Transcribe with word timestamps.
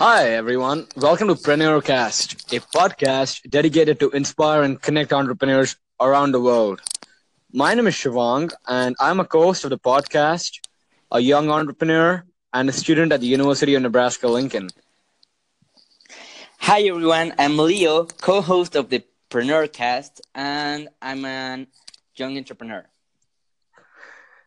Hi, 0.00 0.30
everyone. 0.30 0.86
Welcome 0.96 1.28
to 1.28 1.34
Preneurcast, 1.34 2.56
a 2.56 2.60
podcast 2.74 3.50
dedicated 3.50 4.00
to 4.00 4.08
inspire 4.12 4.62
and 4.62 4.80
connect 4.80 5.12
entrepreneurs 5.12 5.76
around 6.00 6.32
the 6.32 6.40
world. 6.40 6.80
My 7.52 7.74
name 7.74 7.86
is 7.86 7.92
Shivang, 7.92 8.50
and 8.66 8.96
I'm 8.98 9.20
a 9.20 9.26
co 9.26 9.42
host 9.42 9.64
of 9.64 9.68
the 9.68 9.78
podcast, 9.78 10.60
a 11.12 11.20
young 11.20 11.50
entrepreneur, 11.50 12.24
and 12.54 12.70
a 12.70 12.72
student 12.72 13.12
at 13.12 13.20
the 13.20 13.26
University 13.26 13.74
of 13.74 13.82
Nebraska 13.82 14.26
Lincoln. 14.26 14.70
Hi, 16.60 16.80
everyone. 16.84 17.34
I'm 17.38 17.58
Leo, 17.58 18.06
co 18.06 18.40
host 18.40 18.76
of 18.76 18.88
the 18.88 19.04
Preneurcast, 19.28 20.22
and 20.34 20.88
I'm 21.02 21.26
an 21.26 21.66
young 22.16 22.38
entrepreneur. 22.38 22.86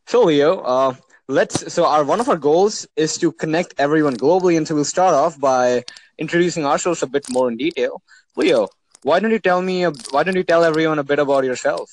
So, 0.08 0.24
Leo, 0.24 0.62
uh, 0.62 0.96
let's 1.28 1.74
so 1.74 1.86
our 1.86 2.04
one 2.04 2.20
of 2.20 2.30
our 2.30 2.38
goals 2.38 2.88
is 2.96 3.18
to 3.18 3.32
connect 3.32 3.74
everyone 3.78 4.16
globally 4.16 4.58
and 4.58 4.68
so 4.68 4.76
we'll 4.76 4.84
start 4.86 5.14
off 5.14 5.40
by 5.40 5.84
introducing 6.18 6.66
ourselves 6.66 7.02
a 7.04 7.08
bit 7.08 7.26
more 7.30 7.50
in 7.50 7.58
detail. 7.58 8.02
Leo 8.36 8.68
why 9.04 9.20
don't 9.20 9.32
you 9.32 9.40
tell 9.40 9.62
me 9.62 9.84
why 10.12 10.24
don't 10.24 10.36
you 10.36 10.44
tell 10.44 10.64
everyone 10.64 11.00
a 11.00 11.04
bit 11.04 11.20
about 11.20 11.44
yourself? 11.44 11.90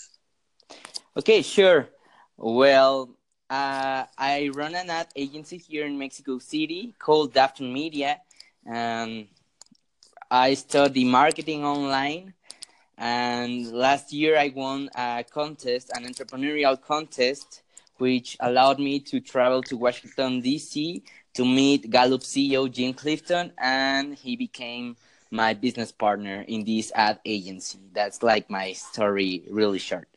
Okay 1.17 1.43
sure. 1.43 1.89
Well 2.37 3.11
uh, 3.51 4.05
i 4.19 4.49
run 4.55 4.75
an 4.75 4.91
ad 4.91 5.09
agency 5.17 5.59
here 5.59 5.85
in 5.87 5.99
mexico 5.99 6.39
city 6.39 6.95
called 6.99 7.35
dafton 7.35 7.73
media 7.73 8.21
and 8.65 9.27
i 10.31 10.55
study 10.55 11.05
marketing 11.05 11.65
online. 11.65 12.35
And 12.99 13.67
last 13.73 14.13
year 14.13 14.37
i 14.39 14.49
won 14.55 14.91
a 14.95 15.25
contest 15.31 15.91
an 15.95 16.05
entrepreneurial 16.05 16.81
contest 16.81 17.63
which 18.01 18.37
allowed 18.41 18.79
me 18.79 18.99
to 18.99 19.21
travel 19.21 19.63
to 19.63 19.77
Washington, 19.77 20.41
D.C. 20.41 21.03
to 21.35 21.45
meet 21.45 21.91
Gallup 21.91 22.23
CEO 22.23 22.71
Jim 22.71 22.95
Clifton, 22.95 23.53
and 23.59 24.15
he 24.15 24.37
became 24.37 24.97
my 25.31 25.55
business 25.55 25.93
partner 25.93 26.45
in 26.49 26.65
this 26.65 26.91
ad 26.95 27.21
agency. 27.25 27.79
That's 27.93 28.23
like 28.23 28.51
my 28.51 28.73
story, 28.73 29.45
really 29.51 29.79
short. 29.79 30.09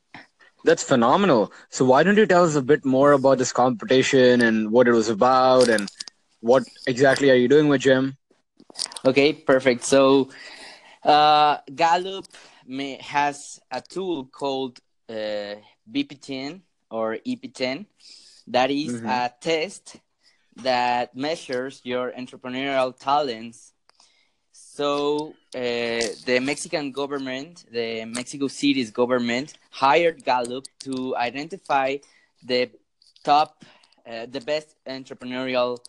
That's 0.63 0.81
phenomenal. 0.81 1.51
So, 1.69 1.83
why 1.83 2.03
don't 2.03 2.17
you 2.17 2.25
tell 2.25 2.45
us 2.45 2.55
a 2.55 2.61
bit 2.61 2.85
more 2.85 3.11
about 3.11 3.37
this 3.37 3.51
competition 3.51 4.41
and 4.41 4.71
what 4.71 4.87
it 4.87 4.93
was 4.93 5.09
about, 5.09 5.67
and 5.67 5.91
what 6.39 6.63
exactly 6.87 7.29
are 7.29 7.35
you 7.35 7.49
doing 7.49 7.67
with 7.67 7.81
Jim? 7.81 8.17
Okay, 9.05 9.33
perfect. 9.33 9.83
So, 9.83 10.29
uh, 11.03 11.57
Gallup 11.75 12.27
may, 12.65 12.97
has 13.01 13.59
a 13.69 13.81
tool 13.81 14.25
called 14.25 14.79
uh, 15.09 15.55
BP10 15.91 16.61
or 16.93 17.17
EP10. 17.25 17.85
That 18.47 18.69
is 18.69 18.93
mm-hmm. 18.93 19.09
a 19.09 19.33
test 19.41 19.97
that 20.57 21.15
measures 21.15 21.81
your 21.83 22.11
entrepreneurial 22.11 22.97
talents. 22.97 23.73
So 24.51 25.33
uh, 25.55 26.05
the 26.27 26.39
Mexican 26.41 26.91
government, 26.91 27.65
the 27.71 28.05
Mexico 28.05 28.47
City's 28.47 28.91
government, 28.91 29.57
hired 29.71 30.23
Gallup 30.23 30.65
to 30.85 31.15
identify 31.15 31.97
the 32.43 32.69
top, 33.23 33.63
uh, 34.07 34.27
the 34.29 34.41
best 34.41 34.75
entrepreneurial 34.85 35.79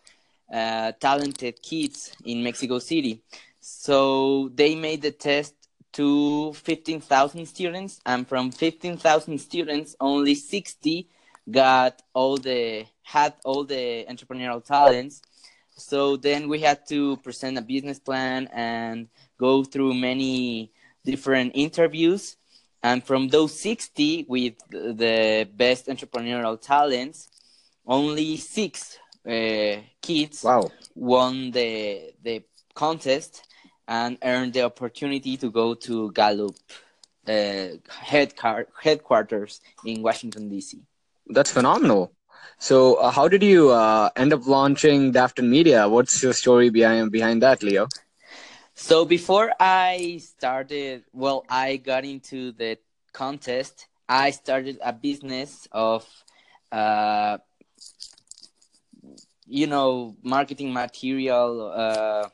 uh, 0.52 0.92
talented 1.00 1.61
kids 1.62 2.12
in 2.24 2.42
Mexico 2.42 2.78
City. 2.78 3.22
So 3.61 4.50
they 4.55 4.74
made 4.74 5.02
the 5.02 5.11
test 5.11 5.55
to 5.95 6.53
15,000 6.55 7.47
students, 7.47 8.00
and 8.05 8.28
from 8.28 8.50
15,000 8.50 9.39
students, 9.39 9.97
only 10.01 10.34
60 10.34 11.09
got 11.51 12.03
all 12.14 12.36
the 12.36 12.86
had 13.03 13.34
all 13.45 13.64
the 13.64 14.05
entrepreneurial 14.09 14.64
talents. 14.64 15.23
So 15.77 16.17
then 16.17 16.48
we 16.48 16.61
had 16.61 16.86
to 16.89 17.17
present 17.19 17.59
a 17.59 17.62
business 17.62 17.98
plan 17.98 18.48
and 18.53 19.09
go 19.39 19.64
through 19.64 19.95
many 19.95 20.73
different 21.05 21.53
interviews. 21.55 22.36
And 22.83 23.02
from 23.02 23.29
those 23.29 23.58
60 23.58 24.27
with 24.29 24.55
the 24.70 25.48
best 25.55 25.86
entrepreneurial 25.86 26.61
talents, 26.61 27.29
only 27.86 28.36
six 28.36 28.98
uh, 29.27 29.77
kids 30.01 30.42
wow. 30.45 30.70
won 30.95 31.51
the 31.51 32.13
the 32.23 32.42
contest 32.74 33.47
and 33.86 34.18
earned 34.22 34.52
the 34.52 34.62
opportunity 34.62 35.36
to 35.36 35.50
go 35.50 35.74
to 35.74 36.11
Gallup 36.12 36.56
uh, 37.27 37.67
headquarters 37.89 39.61
in 39.84 40.02
Washington 40.02 40.48
D.C. 40.48 40.80
That's 41.28 41.50
phenomenal. 41.50 42.12
So, 42.58 42.94
uh, 42.94 43.11
how 43.11 43.28
did 43.28 43.42
you 43.42 43.70
uh, 43.70 44.11
end 44.17 44.33
up 44.33 44.46
launching 44.46 45.12
Dafton 45.12 45.48
Media? 45.48 45.89
What's 45.89 46.23
your 46.23 46.33
story 46.33 46.70
behind 46.70 47.11
behind 47.11 47.42
that, 47.42 47.62
Leo? 47.62 47.89
So 48.74 49.05
before 49.05 49.52
I 49.61 50.20
started, 50.20 51.05
well, 51.12 51.44
I 51.48 51.77
got 51.77 52.05
into 52.05 52.52
the 52.52 52.77
contest. 53.12 53.86
I 54.08 54.33
started 54.33 54.78
a 54.83 54.92
business 54.92 55.68
of, 55.70 56.05
uh, 56.73 57.39
you 59.46 59.68
know, 59.68 60.17
marketing 60.23 60.73
material, 60.73 61.73
uh, 61.73 62.28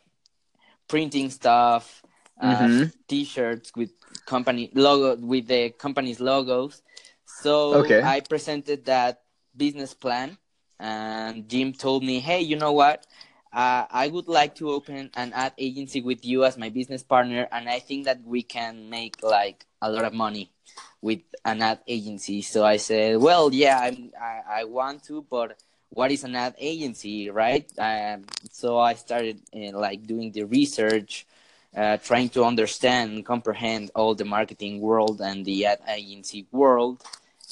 printing 0.90 1.30
stuff, 1.30 2.02
uh, 2.42 2.58
mm-hmm. 2.58 2.84
t-shirts 3.06 3.70
with 3.76 3.94
company 4.26 4.70
logo 4.74 5.14
with 5.22 5.46
the 5.46 5.70
company's 5.70 6.18
logos. 6.18 6.82
So 7.24 7.86
okay. 7.86 8.02
I 8.02 8.20
presented 8.20 8.84
that 8.86 9.22
business 9.56 9.94
plan, 9.94 10.36
and 10.80 11.48
Jim 11.48 11.72
told 11.72 12.02
me, 12.02 12.18
"Hey, 12.18 12.42
you 12.42 12.58
know 12.58 12.74
what? 12.74 13.06
Uh, 13.54 13.86
I 13.86 14.10
would 14.10 14.26
like 14.26 14.56
to 14.56 14.70
open 14.70 15.10
an 15.14 15.32
ad 15.32 15.54
agency 15.58 16.02
with 16.02 16.26
you 16.26 16.44
as 16.44 16.58
my 16.58 16.70
business 16.70 17.06
partner, 17.06 17.46
and 17.54 17.70
I 17.70 17.78
think 17.78 18.04
that 18.10 18.18
we 18.26 18.42
can 18.42 18.90
make 18.90 19.22
like 19.22 19.64
a 19.80 19.90
lot 19.90 20.04
of 20.04 20.12
money 20.12 20.50
with 21.00 21.22
an 21.46 21.62
ad 21.62 21.86
agency." 21.86 22.42
So 22.42 22.66
I 22.66 22.78
said, 22.82 23.22
"Well, 23.22 23.54
yeah, 23.54 23.78
I'm, 23.78 24.10
I, 24.18 24.62
I 24.62 24.64
want 24.66 25.06
to, 25.06 25.22
but." 25.22 25.54
What 25.90 26.10
is 26.10 26.24
an 26.24 26.34
ad 26.36 26.54
agency, 26.58 27.30
right? 27.30 27.66
Um, 27.78 28.24
so 28.50 28.78
I 28.78 28.94
started 28.94 29.40
uh, 29.54 29.76
like 29.78 30.06
doing 30.06 30.32
the 30.32 30.44
research, 30.44 31.26
uh, 31.76 31.96
trying 31.98 32.28
to 32.30 32.44
understand, 32.44 33.24
comprehend 33.26 33.90
all 33.94 34.14
the 34.14 34.24
marketing 34.24 34.80
world 34.80 35.20
and 35.20 35.44
the 35.44 35.66
ad 35.66 35.80
agency 35.88 36.46
world. 36.52 37.02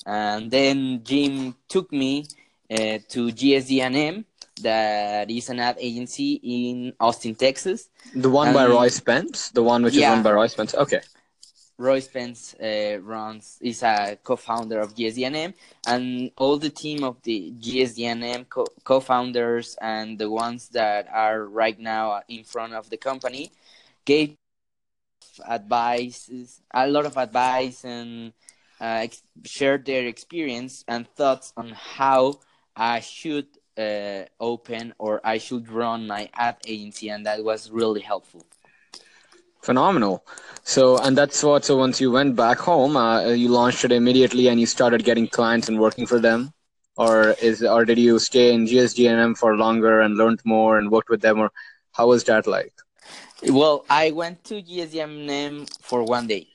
And 0.06 0.50
then 0.50 1.02
Jim 1.04 1.56
took 1.68 1.92
me 1.92 2.26
uh, 2.70 2.98
to 3.08 3.28
GSD&M, 3.28 4.24
that 4.62 5.30
is 5.30 5.48
an 5.48 5.60
ad 5.60 5.76
agency 5.78 6.40
in 6.42 6.92
Austin, 7.00 7.34
Texas. 7.34 7.88
The 8.14 8.30
one 8.30 8.48
and, 8.48 8.54
by 8.54 8.66
Roy 8.66 8.88
Spence, 8.88 9.50
the 9.50 9.62
one 9.62 9.82
which 9.82 9.94
yeah. 9.94 10.10
is 10.10 10.14
run 10.14 10.22
by 10.22 10.32
Roy 10.32 10.46
Spence. 10.46 10.74
Okay. 10.74 11.00
Roy 11.78 12.00
Spence 12.00 12.54
uh, 12.54 12.98
runs 13.02 13.58
is 13.62 13.82
a 13.82 14.18
co-founder 14.22 14.80
of 14.80 14.94
GSD&M, 14.94 15.54
all 16.36 16.58
the 16.58 16.70
team 16.70 17.04
of 17.04 17.22
the 17.22 17.52
GSD&M 17.58 18.44
co- 18.46 18.66
co-founders 18.84 19.76
and 19.80 20.18
the 20.18 20.30
ones 20.30 20.68
that 20.70 21.08
are 21.12 21.44
right 21.44 21.78
now 21.78 22.22
in 22.28 22.44
front 22.44 22.74
of 22.74 22.90
the 22.90 22.96
company 22.96 23.52
gave 24.04 24.34
advice, 25.46 26.30
a 26.72 26.86
lot 26.88 27.06
of 27.06 27.16
advice, 27.16 27.84
and 27.84 28.32
uh, 28.80 29.00
ex- 29.06 29.22
shared 29.44 29.84
their 29.86 30.06
experience 30.06 30.84
and 30.88 31.08
thoughts 31.14 31.52
on 31.56 31.70
how 31.74 32.38
I 32.76 33.00
should 33.00 33.48
uh, 33.76 34.24
open 34.40 34.94
or 34.98 35.20
I 35.24 35.38
should 35.38 35.68
run 35.70 36.06
my 36.06 36.28
ad 36.34 36.56
agency, 36.66 37.08
and 37.10 37.26
that 37.26 37.42
was 37.44 37.70
really 37.70 38.00
helpful. 38.02 38.46
Phenomenal. 39.60 40.24
So, 40.64 40.98
and 40.98 41.16
that's 41.16 41.42
what. 41.42 41.64
So, 41.64 41.76
once 41.76 42.00
you 42.00 42.10
went 42.10 42.36
back 42.36 42.58
home, 42.58 42.96
uh, 42.96 43.28
you 43.28 43.48
launched 43.48 43.84
it 43.84 43.92
immediately, 43.92 44.48
and 44.48 44.60
you 44.60 44.66
started 44.66 45.02
getting 45.04 45.26
clients 45.26 45.68
and 45.68 45.78
working 45.78 46.06
for 46.06 46.20
them, 46.20 46.52
or 46.96 47.30
is, 47.40 47.62
or 47.62 47.84
did 47.84 47.98
you 47.98 48.18
stay 48.18 48.52
in 48.52 48.66
GSD&M 48.66 49.34
for 49.34 49.56
longer 49.56 50.00
and 50.00 50.16
learned 50.16 50.40
more 50.44 50.78
and 50.78 50.90
worked 50.90 51.08
with 51.08 51.22
them, 51.22 51.38
or 51.38 51.50
how 51.92 52.08
was 52.08 52.24
that 52.24 52.46
like? 52.46 52.72
Well, 53.42 53.84
I 53.88 54.10
went 54.10 54.44
to 54.44 54.62
GSD&M 54.62 55.66
for 55.80 56.02
one 56.02 56.26
day, 56.26 56.48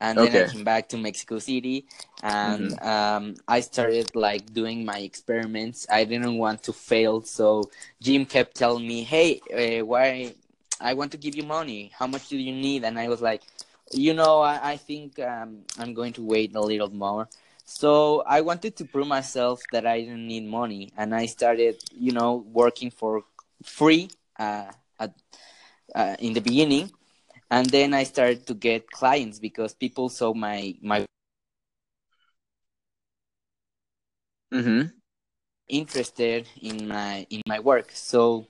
and 0.00 0.16
then 0.16 0.28
okay. 0.28 0.44
I 0.44 0.48
came 0.48 0.64
back 0.64 0.88
to 0.90 0.96
Mexico 0.96 1.38
City, 1.38 1.86
and 2.22 2.70
mm-hmm. 2.70 2.88
um, 2.88 3.34
I 3.46 3.60
started 3.60 4.14
like 4.14 4.52
doing 4.52 4.84
my 4.84 4.98
experiments. 4.98 5.86
I 5.90 6.04
didn't 6.04 6.38
want 6.38 6.62
to 6.64 6.72
fail, 6.72 7.22
so 7.22 7.64
Jim 8.00 8.24
kept 8.24 8.56
telling 8.56 8.86
me, 8.86 9.02
"Hey, 9.02 9.40
uh, 9.52 9.84
why 9.84 10.34
I 10.80 10.94
want 10.94 11.12
to 11.12 11.18
give 11.18 11.34
you 11.34 11.42
money. 11.42 11.90
How 11.98 12.06
much 12.06 12.28
do 12.28 12.36
you 12.36 12.52
need? 12.52 12.84
And 12.84 12.98
I 12.98 13.08
was 13.08 13.20
like, 13.20 13.42
you 13.92 14.14
know, 14.14 14.40
I, 14.40 14.72
I 14.72 14.76
think 14.76 15.18
um, 15.18 15.64
I'm 15.78 15.94
going 15.94 16.12
to 16.14 16.22
wait 16.22 16.54
a 16.54 16.60
little 16.60 16.90
more. 16.90 17.28
So 17.64 18.22
I 18.26 18.40
wanted 18.40 18.76
to 18.76 18.84
prove 18.86 19.06
myself 19.06 19.62
that 19.72 19.86
I 19.86 20.00
didn't 20.00 20.26
need 20.26 20.46
money, 20.46 20.90
and 20.96 21.14
I 21.14 21.26
started, 21.26 21.76
you 21.92 22.12
know, 22.12 22.44
working 22.50 22.90
for 22.90 23.24
free 23.62 24.08
uh, 24.38 24.72
at, 24.98 25.12
uh, 25.94 26.16
in 26.18 26.32
the 26.32 26.40
beginning, 26.40 26.90
and 27.50 27.68
then 27.68 27.92
I 27.92 28.04
started 28.04 28.46
to 28.46 28.54
get 28.54 28.90
clients 28.90 29.38
because 29.38 29.74
people 29.74 30.08
saw 30.08 30.32
my 30.32 30.76
my 30.80 31.04
mm-hmm. 34.50 34.88
interested 35.68 36.48
in 36.62 36.88
my 36.88 37.26
in 37.28 37.42
my 37.46 37.60
work. 37.60 37.90
So 37.92 38.46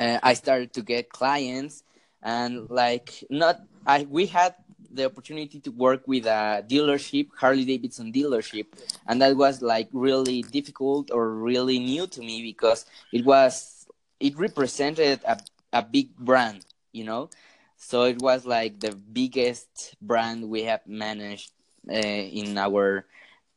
uh, 0.00 0.18
I 0.22 0.34
started 0.34 0.72
to 0.74 0.82
get 0.82 1.10
clients, 1.10 1.82
and 2.22 2.68
like 2.70 3.24
not 3.30 3.60
I 3.86 4.06
we 4.08 4.26
had 4.26 4.54
the 4.90 5.06
opportunity 5.06 5.58
to 5.60 5.70
work 5.70 6.06
with 6.06 6.26
a 6.26 6.64
dealership, 6.68 7.28
Harley 7.36 7.64
Davidson 7.64 8.12
dealership, 8.12 8.66
and 9.06 9.20
that 9.22 9.36
was 9.36 9.62
like 9.62 9.88
really 9.92 10.42
difficult 10.42 11.10
or 11.10 11.30
really 11.30 11.78
new 11.78 12.06
to 12.06 12.20
me 12.20 12.42
because 12.42 12.86
it 13.12 13.24
was 13.24 13.86
it 14.20 14.36
represented 14.38 15.20
a, 15.26 15.38
a 15.72 15.82
big 15.82 16.16
brand, 16.16 16.64
you 16.92 17.04
know. 17.04 17.30
So 17.76 18.04
it 18.04 18.20
was 18.22 18.46
like 18.46 18.80
the 18.80 18.92
biggest 18.92 19.96
brand 20.00 20.48
we 20.48 20.62
have 20.62 20.86
managed 20.86 21.50
uh, 21.90 21.92
in 21.92 22.56
our 22.56 23.04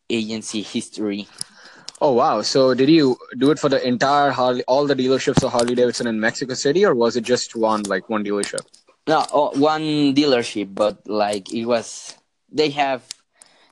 agency 0.09 0.61
history. 0.61 1.27
Oh 1.99 2.13
wow! 2.13 2.41
So 2.43 2.75
did 2.75 2.89
you 2.89 3.17
do 3.37 3.49
it 3.49 3.57
for 3.57 3.69
the 3.69 3.85
entire 3.85 4.29
Harley, 4.29 4.63
all 4.67 4.85
the 4.85 4.95
dealerships 4.95 5.43
of 5.43 5.51
Harley 5.51 5.73
Davidson 5.73 6.05
in 6.05 6.19
Mexico 6.19 6.53
City, 6.53 6.85
or 6.85 6.93
was 6.93 7.15
it 7.15 7.23
just 7.23 7.55
one, 7.55 7.83
like 7.83 8.07
one 8.07 8.23
dealership? 8.23 8.61
No, 9.07 9.25
oh, 9.33 9.57
one 9.57 10.13
dealership, 10.13 10.75
but 10.75 11.07
like 11.07 11.51
it 11.51 11.65
was, 11.65 12.15
they 12.51 12.69
have, 12.71 13.03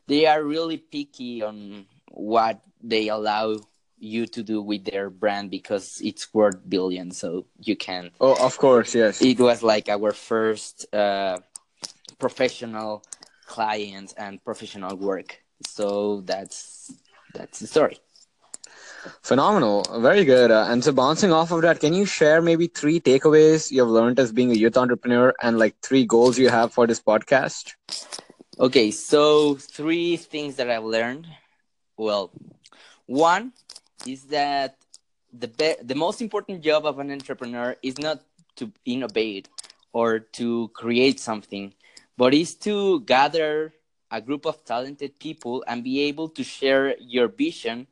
they 0.08 0.26
are 0.26 0.42
really 0.44 0.78
picky 0.78 1.44
on 1.44 1.86
what 2.10 2.62
they 2.82 3.10
allow 3.10 3.58
you 3.98 4.26
to 4.28 4.42
do 4.42 4.62
with 4.62 4.86
their 4.86 5.10
brand 5.10 5.52
because 5.52 6.02
it's 6.04 6.34
worth 6.34 6.58
billions, 6.68 7.18
so 7.18 7.46
you 7.60 7.76
can. 7.76 8.10
Oh, 8.20 8.44
of 8.44 8.58
course, 8.58 8.96
yes. 8.96 9.22
It 9.22 9.40
was 9.40 9.62
like 9.62 9.88
our 9.88 10.12
first 10.14 10.92
uh, 10.94 11.40
professional 12.18 13.04
client 13.46 14.16
and 14.18 14.44
professional 14.44 14.96
work, 14.96 15.44
so 15.68 16.22
that's 16.22 16.92
that's 17.34 17.60
the 17.60 17.68
story. 17.68 18.00
Phenomenal. 19.22 19.84
Very 20.02 20.26
good. 20.26 20.52
Uh, 20.52 20.68
and 20.70 20.84
so, 20.84 20.92
bouncing 20.92 21.32
off 21.32 21.52
of 21.52 21.62
that, 21.62 21.80
can 21.80 21.94
you 21.94 22.06
share 22.06 22.42
maybe 22.42 22.68
three 22.68 23.00
takeaways 23.00 23.72
you've 23.72 23.88
learned 23.88 24.20
as 24.20 24.32
being 24.32 24.52
a 24.52 24.56
youth 24.56 24.78
entrepreneur 24.78 25.34
and 25.42 25.58
like 25.58 25.76
three 25.82 26.06
goals 26.06 26.38
you 26.38 26.50
have 26.50 26.74
for 26.74 26.88
this 26.88 27.02
podcast? 27.02 27.74
Okay, 28.60 28.92
so 28.92 29.56
three 29.56 30.18
things 30.18 30.56
that 30.56 30.70
I've 30.70 30.84
learned. 30.84 31.28
Well, 31.98 32.32
one 33.06 33.54
is 34.08 34.24
that 34.26 34.78
the 35.34 35.48
be- 35.48 35.82
the 35.82 35.96
most 35.96 36.22
important 36.22 36.62
job 36.62 36.86
of 36.86 37.00
an 37.00 37.12
entrepreneur 37.12 37.76
is 37.84 37.98
not 37.98 38.22
to 38.58 38.72
innovate 38.86 39.50
or 39.94 40.20
to 40.20 40.70
create 40.70 41.20
something, 41.20 41.74
but 42.18 42.34
is 42.34 42.56
to 42.56 43.02
gather 43.02 43.74
a 44.12 44.22
group 44.22 44.46
of 44.46 44.64
talented 44.66 45.20
people 45.20 45.64
and 45.68 45.84
be 45.84 46.02
able 46.04 46.30
to 46.30 46.44
share 46.44 46.96
your 47.00 47.28
vision 47.28 47.88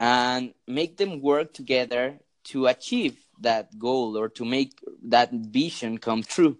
and 0.00 0.54
make 0.66 0.96
them 0.96 1.20
work 1.20 1.52
together 1.52 2.20
to 2.44 2.66
achieve 2.66 3.18
that 3.40 3.78
goal 3.78 4.16
or 4.16 4.28
to 4.28 4.44
make 4.44 4.80
that 5.02 5.32
vision 5.32 5.98
come 5.98 6.22
true. 6.22 6.56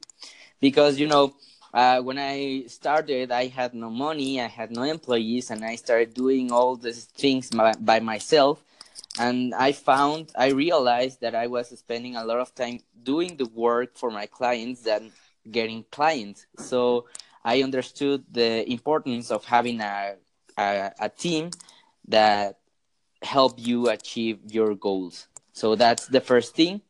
Because 0.61 0.99
you 0.99 1.07
know 1.07 1.35
uh, 1.75 2.01
when 2.01 2.19
i 2.19 2.65
started 2.67 3.31
i 3.31 3.47
had 3.47 3.75
no 3.75 3.91
money 3.91 4.41
i 4.41 4.47
had 4.47 4.71
no 4.71 4.83
employees 4.83 5.51
and 5.51 5.65
i 5.65 5.75
started 5.77 6.15
doing 6.15 6.51
all 6.51 6.77
these 6.77 7.05
things 7.05 7.51
by, 7.51 7.75
by 7.81 8.01
myself. 8.01 8.63
And 9.19 9.55
i 9.55 9.73
found 9.73 10.31
i 10.37 10.49
realized 10.51 11.21
that 11.21 11.35
i 11.35 11.47
was 11.47 11.69
spending 11.79 12.17
a 12.17 12.25
lot 12.25 12.39
of 12.41 12.55
time 12.55 12.81
doing 13.03 13.37
the 13.37 13.47
work 13.47 13.97
for 13.97 14.11
my 14.11 14.27
clients 14.27 14.83
than 14.83 15.13
getting 15.51 15.85
clients. 15.91 16.47
So 16.57 17.07
i 17.45 17.63
understood 17.63 18.25
the 18.31 18.71
importance 18.71 19.31
of 19.31 19.45
having 19.45 19.81
a, 19.81 20.17
a, 20.57 20.93
a 21.01 21.09
team 21.09 21.51
that 22.09 22.58
help 23.23 23.55
you 23.59 23.89
achieve 23.89 24.39
your 24.49 24.75
goals. 24.75 25.29
So 25.53 25.75
that's 25.75 26.07
the 26.07 26.21
first 26.21 26.55
thing. 26.55 26.83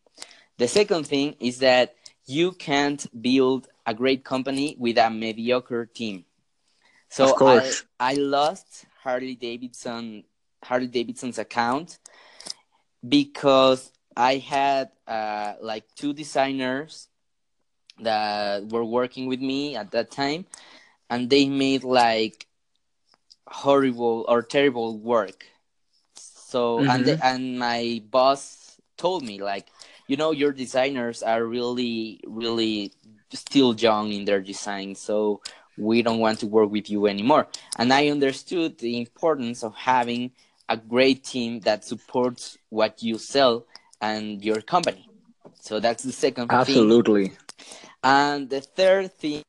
The 0.58 0.68
second 0.68 1.06
thing 1.06 1.36
is 1.40 1.60
that 1.60 1.94
you 2.26 2.52
can't 2.52 3.06
build 3.22 3.68
a 3.86 3.94
great 3.94 4.24
company 4.24 4.76
with 4.78 4.98
a 4.98 5.08
mediocre 5.08 5.86
team. 5.86 6.24
So 7.08 7.34
I, 8.00 8.12
I 8.12 8.14
lost 8.14 8.84
Harley 9.02 9.34
Davidson 9.34 10.24
Harley 10.62 10.88
Davidson's 10.88 11.38
account 11.38 11.98
because 13.08 13.92
I 14.16 14.36
had 14.36 14.90
uh, 15.06 15.54
like 15.62 15.84
two 15.94 16.12
designers 16.12 17.08
that 18.00 18.68
were 18.68 18.84
working 18.84 19.26
with 19.26 19.40
me 19.40 19.76
at 19.76 19.92
that 19.92 20.10
time, 20.10 20.44
and 21.08 21.30
they 21.30 21.48
made 21.48 21.84
like 21.84 22.46
horrible 23.46 24.26
or 24.28 24.42
terrible 24.42 24.98
work 24.98 25.46
so 26.48 26.78
mm-hmm. 26.78 26.88
and 26.88 27.04
the, 27.04 27.26
and 27.26 27.58
my 27.58 28.00
boss 28.08 28.80
told 28.96 29.22
me 29.22 29.38
like, 29.38 29.66
you 30.06 30.16
know, 30.16 30.30
your 30.30 30.50
designers 30.50 31.22
are 31.22 31.44
really 31.44 32.20
really 32.26 32.92
still 33.30 33.74
young 33.74 34.14
in 34.14 34.24
their 34.24 34.40
design, 34.40 34.94
so 34.94 35.42
we 35.76 36.00
don't 36.00 36.20
want 36.20 36.40
to 36.40 36.46
work 36.46 36.70
with 36.70 36.88
you 36.88 37.06
anymore. 37.06 37.48
And 37.76 37.92
I 37.92 38.08
understood 38.08 38.78
the 38.78 38.96
importance 38.96 39.62
of 39.62 39.74
having 39.74 40.32
a 40.70 40.78
great 40.78 41.22
team 41.22 41.60
that 41.60 41.84
supports 41.84 42.56
what 42.70 43.02
you 43.02 43.18
sell 43.18 43.66
and 44.00 44.42
your 44.42 44.62
company. 44.62 45.06
So 45.60 45.80
that's 45.80 46.02
the 46.02 46.12
second 46.12 46.50
Absolutely. 46.50 47.28
Thing. 47.28 47.38
And 48.02 48.48
the 48.48 48.62
third 48.62 49.12
thing 49.12 49.42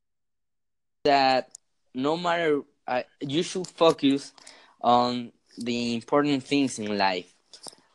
that 1.05 1.49
no 1.93 2.17
matter 2.17 2.63
uh, 2.85 3.03
you 3.21 3.41
should 3.41 3.67
focus 3.67 4.33
on 4.81 5.31
the 5.57 5.95
important 5.95 6.43
things 6.43 6.79
in 6.79 6.97
life. 6.97 7.33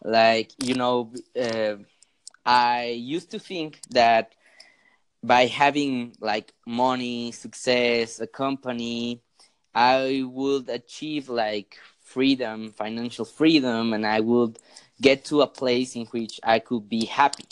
Like, 0.02 0.50
you 0.58 0.74
know, 0.74 1.12
uh, 1.40 1.76
I 2.44 2.86
used 2.86 3.30
to 3.30 3.38
think 3.38 3.80
that 3.90 4.34
by 5.22 5.46
having 5.46 6.14
like 6.20 6.52
money, 6.66 7.32
success, 7.32 8.20
a 8.20 8.26
company, 8.26 9.22
I 9.74 10.22
would 10.26 10.68
achieve 10.68 11.28
like 11.28 11.78
freedom, 12.02 12.70
financial 12.72 13.24
freedom, 13.24 13.94
and 13.94 14.06
I 14.06 14.20
would 14.20 14.58
get 15.00 15.24
to 15.26 15.40
a 15.40 15.46
place 15.46 15.96
in 15.96 16.06
which 16.06 16.38
I 16.44 16.58
could 16.58 16.88
be 16.88 17.06
happy, 17.06 17.46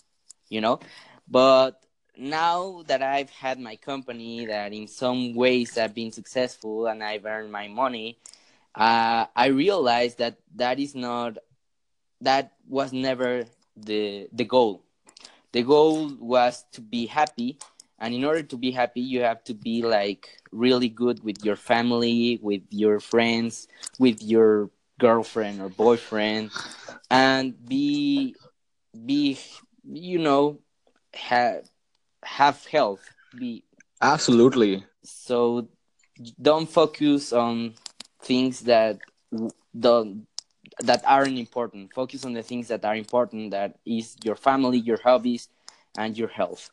you 0.48 0.60
know? 0.60 0.80
But 1.26 1.82
now 2.16 2.82
that 2.86 3.02
I've 3.02 3.30
had 3.30 3.58
my 3.58 3.76
company, 3.76 4.46
that 4.46 4.72
in 4.72 4.86
some 4.86 5.34
ways 5.34 5.78
I've 5.78 5.94
been 5.94 6.12
successful 6.12 6.86
and 6.86 7.02
I've 7.02 7.24
earned 7.24 7.50
my 7.50 7.68
money, 7.68 8.18
uh, 8.74 9.26
I 9.34 9.46
realized 9.46 10.18
that 10.18 10.38
that 10.56 10.78
is 10.78 10.94
not 10.94 11.38
that 12.20 12.52
was 12.68 12.92
never 12.92 13.44
the 13.76 14.28
the 14.32 14.44
goal. 14.44 14.82
The 15.52 15.62
goal 15.62 16.10
was 16.18 16.64
to 16.72 16.80
be 16.80 17.06
happy, 17.06 17.58
and 17.98 18.14
in 18.14 18.24
order 18.24 18.42
to 18.42 18.56
be 18.56 18.70
happy, 18.70 19.00
you 19.00 19.20
have 19.22 19.44
to 19.44 19.54
be 19.54 19.82
like 19.82 20.40
really 20.50 20.88
good 20.88 21.22
with 21.24 21.44
your 21.44 21.56
family, 21.56 22.38
with 22.42 22.62
your 22.70 23.00
friends, 23.00 23.68
with 23.98 24.22
your 24.22 24.70
girlfriend 24.98 25.60
or 25.60 25.68
boyfriend, 25.68 26.50
and 27.10 27.54
be 27.68 28.36
be 29.04 29.38
you 29.84 30.18
know 30.18 30.58
have 31.14 31.68
have 32.24 32.64
health. 32.66 33.02
Be 33.36 33.64
absolutely. 34.00 34.84
So 35.02 35.68
don't 36.40 36.68
focus 36.68 37.32
on 37.32 37.74
things 38.22 38.60
that 38.62 38.98
don't 39.78 40.26
that 40.80 41.02
aren't 41.06 41.38
important. 41.38 41.92
Focus 41.92 42.24
on 42.24 42.32
the 42.32 42.42
things 42.42 42.68
that 42.68 42.84
are 42.84 42.96
important. 42.96 43.50
That 43.52 43.76
is 43.86 44.16
your 44.24 44.36
family, 44.36 44.78
your 44.78 45.00
hobbies, 45.02 45.48
and 45.96 46.16
your 46.16 46.28
health. 46.28 46.70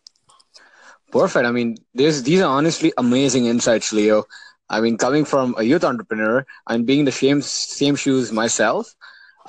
Perfect. 1.12 1.46
I 1.46 1.52
mean, 1.52 1.78
this 1.94 2.22
these 2.22 2.42
are 2.42 2.50
honestly 2.58 2.94
amazing 2.98 3.46
insights, 3.46 3.94
Leo. 3.94 4.26
I 4.70 4.82
mean, 4.82 4.98
coming 4.98 5.26
from 5.26 5.56
a 5.58 5.64
youth 5.64 5.84
entrepreneur 5.84 6.46
and 6.68 6.86
being 6.86 7.06
the 7.06 7.12
same 7.12 7.42
same 7.42 7.96
shoes 7.96 8.32
myself, 8.32 8.96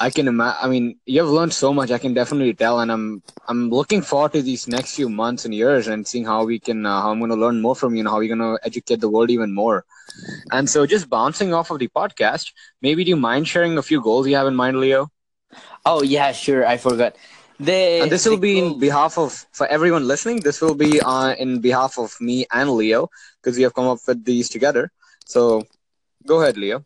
I 0.00 0.11
can 0.11 0.28
imagine. 0.28 0.59
I 0.62 0.69
mean, 0.69 0.97
you've 1.07 1.28
learned 1.28 1.52
so 1.52 1.73
much. 1.75 1.90
I 1.92 1.99
can 1.99 2.14
definitely 2.14 2.54
tell, 2.54 2.80
and 2.80 2.90
I'm 2.90 3.23
I'm 3.49 3.71
looking 3.71 4.02
forward 4.02 4.33
to 4.33 4.42
these 4.42 4.66
next 4.69 4.97
few 4.97 5.09
months 5.11 5.45
and 5.45 5.54
years 5.54 5.88
and 5.88 6.07
seeing 6.07 6.25
how 6.25 6.45
we 6.45 6.59
can 6.59 6.87
uh, 6.87 7.02
how 7.02 7.11
I'm 7.12 7.21
going 7.21 7.30
to 7.30 7.37
learn 7.45 7.61
more 7.61 7.76
from 7.76 7.95
you 7.95 8.00
and 8.00 8.09
how 8.09 8.19
we're 8.19 8.35
going 8.35 8.47
to 8.49 8.59
educate 8.64 9.00
the 9.00 9.11
world 9.11 9.30
even 9.30 9.54
more. 9.54 9.85
And 10.52 10.69
so, 10.71 10.87
just 10.87 11.11
bouncing 11.11 11.54
off 11.54 11.71
of 11.71 11.78
the 11.78 11.88
podcast, 11.88 12.52
maybe 12.83 13.04
do 13.04 13.11
you 13.11 13.16
mind 13.16 13.49
sharing 13.49 13.78
a 13.78 13.83
few 13.83 14.02
goals 14.02 14.26
you 14.26 14.37
have 14.37 14.47
in 14.49 14.57
mind, 14.57 14.80
Leo? 14.80 15.11
Oh 15.85 16.02
yeah, 16.02 16.33
sure. 16.33 16.66
I 16.66 16.78
forgot. 16.78 17.16
The, 17.61 18.00
and 18.02 18.11
this 18.11 18.26
will 18.26 18.38
be 18.38 18.61
goals. 18.61 18.73
in 18.75 18.80
behalf 18.80 19.19
of 19.19 19.47
for 19.52 19.66
everyone 19.66 20.07
listening. 20.09 20.40
This 20.40 20.61
will 20.61 20.75
be 20.75 21.00
uh, 21.00 21.35
in 21.38 21.61
behalf 21.61 21.99
of 21.99 22.19
me 22.21 22.47
and 22.52 22.71
Leo 22.71 23.11
because 23.40 23.57
we 23.57 23.62
have 23.64 23.75
come 23.75 23.87
up 23.87 23.99
with 24.07 24.25
these 24.25 24.49
together. 24.49 24.90
So, 25.26 25.64
go 26.26 26.40
ahead, 26.42 26.57
Leo. 26.57 26.85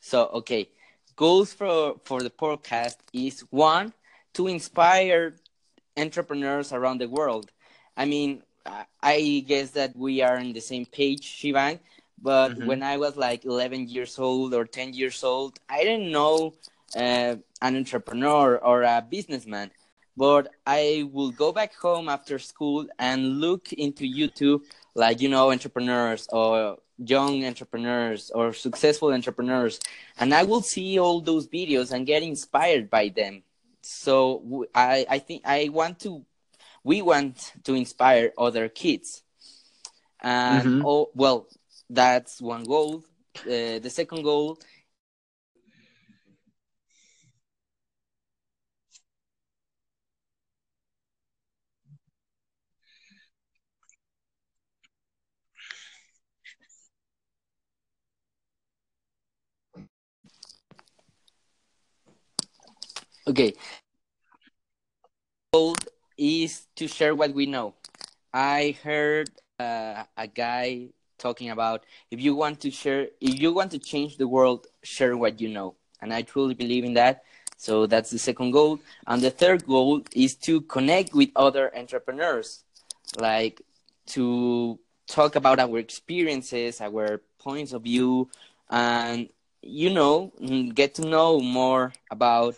So 0.00 0.26
okay 0.40 0.68
goals 1.16 1.52
for 1.52 1.96
for 2.04 2.22
the 2.22 2.30
podcast 2.30 2.96
is 3.12 3.40
one 3.50 3.92
to 4.34 4.48
inspire 4.48 5.36
entrepreneurs 5.96 6.72
around 6.72 6.98
the 7.00 7.08
world. 7.08 7.50
I 7.96 8.04
mean, 8.04 8.42
I 9.02 9.44
guess 9.46 9.70
that 9.72 9.96
we 9.96 10.22
are 10.22 10.38
on 10.38 10.52
the 10.52 10.60
same 10.60 10.86
page, 10.86 11.22
Shivang. 11.22 11.78
But 12.20 12.52
mm-hmm. 12.52 12.66
when 12.66 12.82
I 12.82 12.96
was 12.96 13.16
like 13.16 13.44
11 13.44 13.88
years 13.88 14.18
old 14.18 14.54
or 14.54 14.64
10 14.64 14.94
years 14.94 15.22
old, 15.22 15.58
I 15.68 15.84
didn't 15.84 16.10
know 16.10 16.54
uh, 16.96 17.36
an 17.60 17.76
entrepreneur 17.76 18.56
or 18.58 18.82
a 18.82 19.04
businessman. 19.08 19.70
but 20.16 20.48
I 20.66 21.08
will 21.12 21.30
go 21.32 21.52
back 21.52 21.74
home 21.74 22.08
after 22.08 22.38
school 22.38 22.86
and 22.98 23.40
look 23.40 23.72
into 23.72 24.04
YouTube, 24.04 24.62
like 24.94 25.20
you 25.20 25.28
know, 25.28 25.50
entrepreneurs 25.50 26.28
or 26.30 26.78
young 26.98 27.44
entrepreneurs 27.44 28.30
or 28.30 28.52
successful 28.52 29.12
entrepreneurs, 29.12 29.80
and 30.18 30.34
I 30.34 30.44
will 30.44 30.62
see 30.62 30.98
all 30.98 31.20
those 31.20 31.48
videos 31.48 31.92
and 31.92 32.06
get 32.06 32.22
inspired 32.22 32.90
by 32.90 33.08
them. 33.08 33.42
So 33.82 34.66
I 34.74 35.06
I 35.08 35.18
think 35.18 35.42
I 35.44 35.68
want 35.68 36.00
to, 36.00 36.24
we 36.82 37.02
want 37.02 37.52
to 37.64 37.74
inspire 37.74 38.32
other 38.38 38.68
kids, 38.68 39.22
and 40.20 40.64
mm-hmm. 40.64 40.86
oh 40.86 41.10
well, 41.14 41.46
that's 41.90 42.40
one 42.40 42.64
goal. 42.64 43.04
Uh, 43.42 43.80
the 43.82 43.90
second 43.90 44.22
goal 44.22 44.58
Okay. 63.26 63.54
Goal 65.52 65.76
is 66.18 66.66
to 66.76 66.86
share 66.86 67.14
what 67.14 67.32
we 67.32 67.46
know. 67.46 67.74
I 68.32 68.76
heard 68.82 69.30
uh, 69.58 70.04
a 70.16 70.26
guy 70.26 70.88
talking 71.18 71.50
about 71.50 71.84
if 72.10 72.20
you 72.20 72.34
want 72.34 72.60
to 72.60 72.70
share, 72.70 73.08
if 73.20 73.40
you 73.40 73.52
want 73.52 73.70
to 73.70 73.78
change 73.78 74.18
the 74.18 74.28
world, 74.28 74.66
share 74.82 75.16
what 75.16 75.40
you 75.40 75.48
know. 75.48 75.74
And 76.02 76.12
I 76.12 76.22
truly 76.22 76.54
believe 76.54 76.84
in 76.84 76.94
that. 76.94 77.22
So 77.56 77.86
that's 77.86 78.10
the 78.10 78.18
second 78.18 78.50
goal. 78.50 78.80
And 79.06 79.22
the 79.22 79.30
third 79.30 79.64
goal 79.64 80.02
is 80.14 80.34
to 80.48 80.60
connect 80.62 81.14
with 81.14 81.30
other 81.34 81.74
entrepreneurs, 81.74 82.64
like 83.16 83.62
to 84.08 84.78
talk 85.06 85.36
about 85.36 85.60
our 85.60 85.78
experiences, 85.78 86.80
our 86.80 87.22
points 87.38 87.72
of 87.72 87.82
view, 87.84 88.28
and 88.68 89.30
you 89.62 89.88
know, 89.88 90.32
get 90.74 90.94
to 90.96 91.06
know 91.06 91.40
more 91.40 91.94
about 92.10 92.56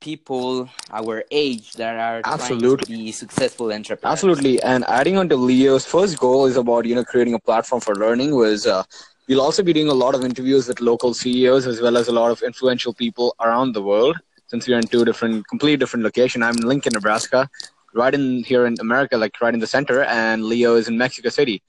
people 0.00 0.68
our 0.90 1.24
age 1.30 1.74
that 1.74 1.96
are 1.96 2.20
absolutely 2.24 2.86
trying 2.86 2.98
to 2.98 3.04
be 3.04 3.12
successful 3.12 3.72
entrepreneurs. 3.72 4.12
Absolutely, 4.12 4.62
and 4.62 4.84
adding 4.88 5.16
on 5.16 5.28
to 5.28 5.36
Leo's 5.36 5.86
first 5.86 6.18
goal 6.18 6.46
is 6.46 6.56
about 6.56 6.86
you 6.86 6.94
know 6.94 7.04
creating 7.04 7.34
a 7.34 7.38
platform 7.38 7.80
for 7.80 7.94
learning. 7.94 8.34
Was 8.34 8.66
uh, 8.66 8.82
we'll 9.28 9.40
also 9.40 9.62
be 9.62 9.72
doing 9.72 9.88
a 9.88 9.94
lot 9.94 10.14
of 10.14 10.24
interviews 10.24 10.68
with 10.68 10.80
local 10.80 11.14
CEOs 11.14 11.66
as 11.66 11.80
well 11.80 11.96
as 11.96 12.08
a 12.08 12.12
lot 12.12 12.30
of 12.30 12.42
influential 12.42 12.94
people 12.94 13.34
around 13.40 13.72
the 13.72 13.82
world. 13.82 14.16
Since 14.46 14.66
we 14.66 14.74
are 14.74 14.78
in 14.78 14.86
two 14.86 15.04
different, 15.04 15.46
completely 15.46 15.76
different 15.76 16.04
location. 16.04 16.42
I'm 16.42 16.56
in 16.56 16.66
Lincoln, 16.66 16.92
Nebraska, 16.92 17.48
right 17.94 18.12
in 18.12 18.42
here 18.42 18.66
in 18.66 18.74
America, 18.80 19.16
like 19.16 19.40
right 19.40 19.54
in 19.54 19.60
the 19.60 19.66
center, 19.66 20.02
and 20.02 20.44
Leo 20.44 20.74
is 20.74 20.88
in 20.88 20.98
Mexico 20.98 21.28
City 21.28 21.62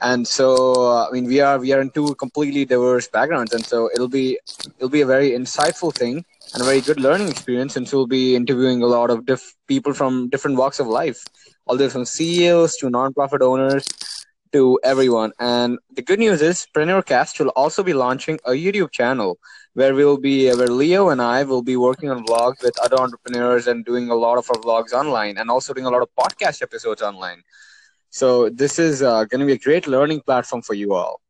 and 0.00 0.26
so 0.26 1.06
i 1.06 1.10
mean 1.12 1.24
we 1.24 1.40
are 1.40 1.58
we 1.58 1.72
are 1.72 1.80
in 1.80 1.90
two 1.90 2.14
completely 2.14 2.64
diverse 2.64 3.08
backgrounds 3.08 3.52
and 3.52 3.64
so 3.64 3.90
it'll 3.94 4.08
be 4.08 4.38
it'll 4.78 4.88
be 4.88 5.02
a 5.02 5.06
very 5.06 5.30
insightful 5.30 5.94
thing 5.94 6.24
and 6.52 6.62
a 6.62 6.66
very 6.66 6.80
good 6.80 7.00
learning 7.00 7.28
experience 7.28 7.74
since 7.74 7.92
we'll 7.92 8.06
be 8.06 8.34
interviewing 8.36 8.82
a 8.82 8.86
lot 8.86 9.10
of 9.10 9.24
diff- 9.26 9.54
people 9.68 9.92
from 9.92 10.28
different 10.30 10.56
walks 10.56 10.78
of 10.80 10.86
life 10.86 11.20
all 11.66 11.76
the 11.76 11.84
way 11.84 11.90
from 11.90 12.04
ceos 12.04 12.76
to 12.76 12.86
nonprofit 12.88 13.40
owners 13.40 13.86
to 14.52 14.78
everyone 14.82 15.32
and 15.38 15.78
the 15.96 16.02
good 16.02 16.18
news 16.18 16.40
is 16.42 16.66
preneurcast 16.76 17.38
will 17.38 17.52
also 17.62 17.82
be 17.82 17.92
launching 17.92 18.38
a 18.46 18.50
youtube 18.52 18.90
channel 18.92 19.38
where 19.74 19.94
we'll 19.94 20.18
be 20.18 20.36
where 20.54 20.68
leo 20.80 21.08
and 21.10 21.22
i 21.22 21.42
will 21.42 21.62
be 21.62 21.76
working 21.76 22.10
on 22.10 22.24
vlogs 22.24 22.62
with 22.62 22.78
other 22.84 22.96
entrepreneurs 22.96 23.66
and 23.66 23.84
doing 23.84 24.10
a 24.10 24.14
lot 24.14 24.38
of 24.38 24.48
our 24.50 24.60
vlogs 24.66 24.92
online 24.92 25.36
and 25.38 25.50
also 25.50 25.72
doing 25.72 25.86
a 25.86 25.90
lot 25.90 26.02
of 26.02 26.08
podcast 26.18 26.62
episodes 26.62 27.02
online 27.02 27.42
so 28.10 28.48
this 28.48 28.78
is 28.78 29.02
uh, 29.02 29.24
going 29.24 29.40
to 29.40 29.46
be 29.46 29.52
a 29.52 29.58
great 29.58 29.86
learning 29.86 30.20
platform 30.20 30.62
for 30.62 30.74
you 30.74 30.94
all. 30.94 31.20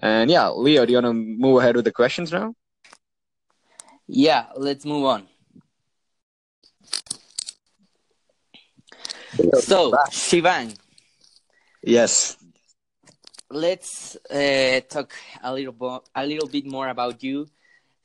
And 0.00 0.30
yeah, 0.30 0.48
Leo, 0.50 0.84
do 0.84 0.92
you 0.92 0.96
want 0.96 1.06
to 1.06 1.12
move 1.14 1.60
ahead 1.60 1.76
with 1.76 1.84
the 1.84 1.92
questions 1.92 2.32
now? 2.32 2.54
Yeah, 4.06 4.46
let's 4.56 4.84
move 4.84 5.04
on. 5.04 5.28
So, 9.60 9.92
Shivan. 10.10 10.76
Yes. 11.82 12.36
Let's 13.50 14.16
uh, 14.30 14.80
talk 14.88 15.12
a 15.42 15.52
little 15.52 15.72
bo- 15.72 16.04
a 16.14 16.26
little 16.26 16.48
bit 16.48 16.66
more 16.66 16.88
about 16.88 17.22
you. 17.22 17.48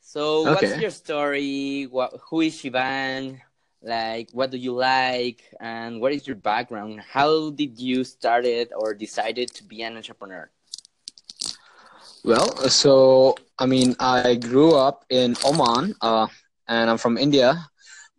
So, 0.00 0.48
okay. 0.48 0.54
what's 0.54 0.80
your 0.80 0.90
story? 0.90 1.86
What, 1.90 2.14
who 2.28 2.42
is 2.42 2.56
Shivan? 2.56 3.40
like 3.82 4.28
what 4.32 4.50
do 4.50 4.56
you 4.56 4.72
like 4.72 5.42
and 5.60 6.00
what 6.00 6.12
is 6.12 6.26
your 6.26 6.36
background 6.36 7.00
how 7.00 7.50
did 7.50 7.78
you 7.78 8.02
start 8.02 8.44
it 8.44 8.72
or 8.74 8.92
decided 8.92 9.48
to 9.54 9.62
be 9.62 9.82
an 9.82 9.96
entrepreneur 9.96 10.50
well 12.28 12.48
so 12.80 13.34
i 13.58 13.66
mean 13.66 13.96
i 14.00 14.34
grew 14.34 14.74
up 14.74 15.04
in 15.10 15.36
oman 15.44 15.94
uh, 16.02 16.26
and 16.68 16.90
i'm 16.90 16.98
from 16.98 17.16
india 17.18 17.50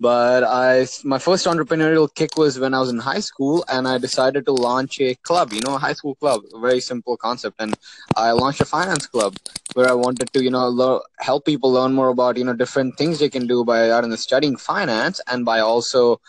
but 0.02 0.44
I, 0.44 0.88
my 1.04 1.20
first 1.20 1.46
entrepreneurial 1.46 2.14
kick 2.14 2.38
was 2.38 2.58
when 2.60 2.74
I 2.74 2.80
was 2.80 2.90
in 2.90 3.00
high 3.00 3.20
school, 3.20 3.66
and 3.68 3.88
I 3.88 3.98
decided 3.98 4.46
to 4.46 4.54
launch 4.54 5.00
a 5.02 5.16
club. 5.16 5.52
You 5.54 5.62
know, 5.62 5.76
a 5.76 5.78
high 5.78 5.94
school 5.94 6.16
club, 6.16 6.42
a 6.54 6.60
very 6.60 6.80
simple 6.80 7.18
concept. 7.18 7.58
And 7.60 7.76
I 8.16 8.32
launched 8.32 8.62
a 8.62 8.66
finance 8.66 9.08
club 9.08 9.36
where 9.74 9.90
I 9.90 9.94
wanted 9.94 10.32
to, 10.34 10.44
you 10.44 10.52
know, 10.52 10.68
lo- 10.70 11.02
help 11.20 11.46
people 11.46 11.72
learn 11.74 11.94
more 11.94 12.08
about, 12.10 12.38
you 12.38 12.46
know, 12.46 12.54
different 12.54 12.98
things 12.98 13.20
they 13.20 13.30
can 13.30 13.46
do 13.46 13.66
by 13.66 13.92
out 13.92 14.06
in 14.06 14.16
studying 14.16 14.56
finance 14.56 15.20
and 15.28 15.44
by 15.44 15.60
also 15.60 16.22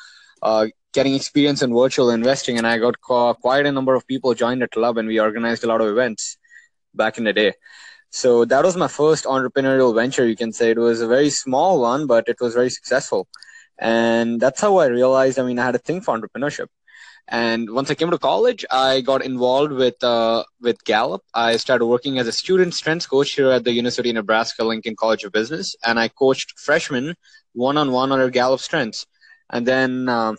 uh, 0.43 0.67
getting 0.93 1.15
experience 1.15 1.63
in 1.63 1.73
virtual 1.73 2.11
investing. 2.11 2.59
And 2.59 2.67
I 2.67 2.79
got 2.79 3.01
quite 3.01 3.67
a 3.67 3.73
number 3.73 3.95
of 3.95 4.07
people 4.09 4.35
joined 4.35 4.63
the 4.63 4.69
club, 4.69 4.99
and 4.99 5.07
we 5.07 5.21
organized 5.21 5.63
a 5.63 5.69
lot 5.69 5.81
of 5.81 5.87
events 5.87 6.39
back 6.95 7.19
in 7.19 7.25
the 7.25 7.33
day. 7.33 7.53
So 8.11 8.45
that 8.47 8.65
was 8.65 8.77
my 8.77 8.89
first 8.89 9.25
entrepreneurial 9.25 9.95
venture. 9.95 10.27
You 10.27 10.37
can 10.37 10.53
say. 10.53 10.71
It 10.71 10.79
was 10.79 11.01
a 11.01 11.07
very 11.07 11.31
small 11.31 11.81
one, 11.81 12.07
but 12.07 12.29
it 12.29 12.37
was 12.41 12.55
very 12.55 12.71
successful. 12.71 13.29
And 13.79 14.41
that's 14.41 14.61
how 14.61 14.77
i 14.79 14.87
realized 14.87 15.39
i 15.39 15.43
mean 15.43 15.59
i 15.59 15.65
had 15.65 15.75
a 15.75 15.79
thing 15.79 16.01
for 16.01 16.17
entrepreneurship. 16.19 16.67
And 17.29 17.71
once 17.71 17.91
i 17.91 17.95
came 17.95 18.11
to 18.11 18.19
college 18.19 18.65
i 18.71 19.01
got 19.01 19.25
involved 19.25 19.73
with 19.73 20.03
uh, 20.05 20.45
with 20.61 20.85
gallup. 20.85 21.23
I 21.35 21.57
started 21.57 21.87
working 21.87 22.19
as 22.19 22.27
a 22.27 22.33
student 22.33 22.75
strengths 22.75 23.07
coach 23.07 23.33
here 23.33 23.51
at 23.51 23.65
the 23.65 23.73
university 23.73 24.11
of 24.11 24.17
nebraska 24.17 24.65
lincoln 24.65 24.97
college 24.97 25.25
of 25.25 25.33
business. 25.33 25.75
And 25.85 25.99
i 25.99 26.09
coached 26.09 26.59
freshmen 26.59 27.15
one-on-one 27.55 28.13
on 28.13 28.19
their 28.19 28.31
gallup 28.31 28.61
strengths. 28.61 29.07
And 29.51 29.67
then 29.67 30.09
um, 30.09 30.37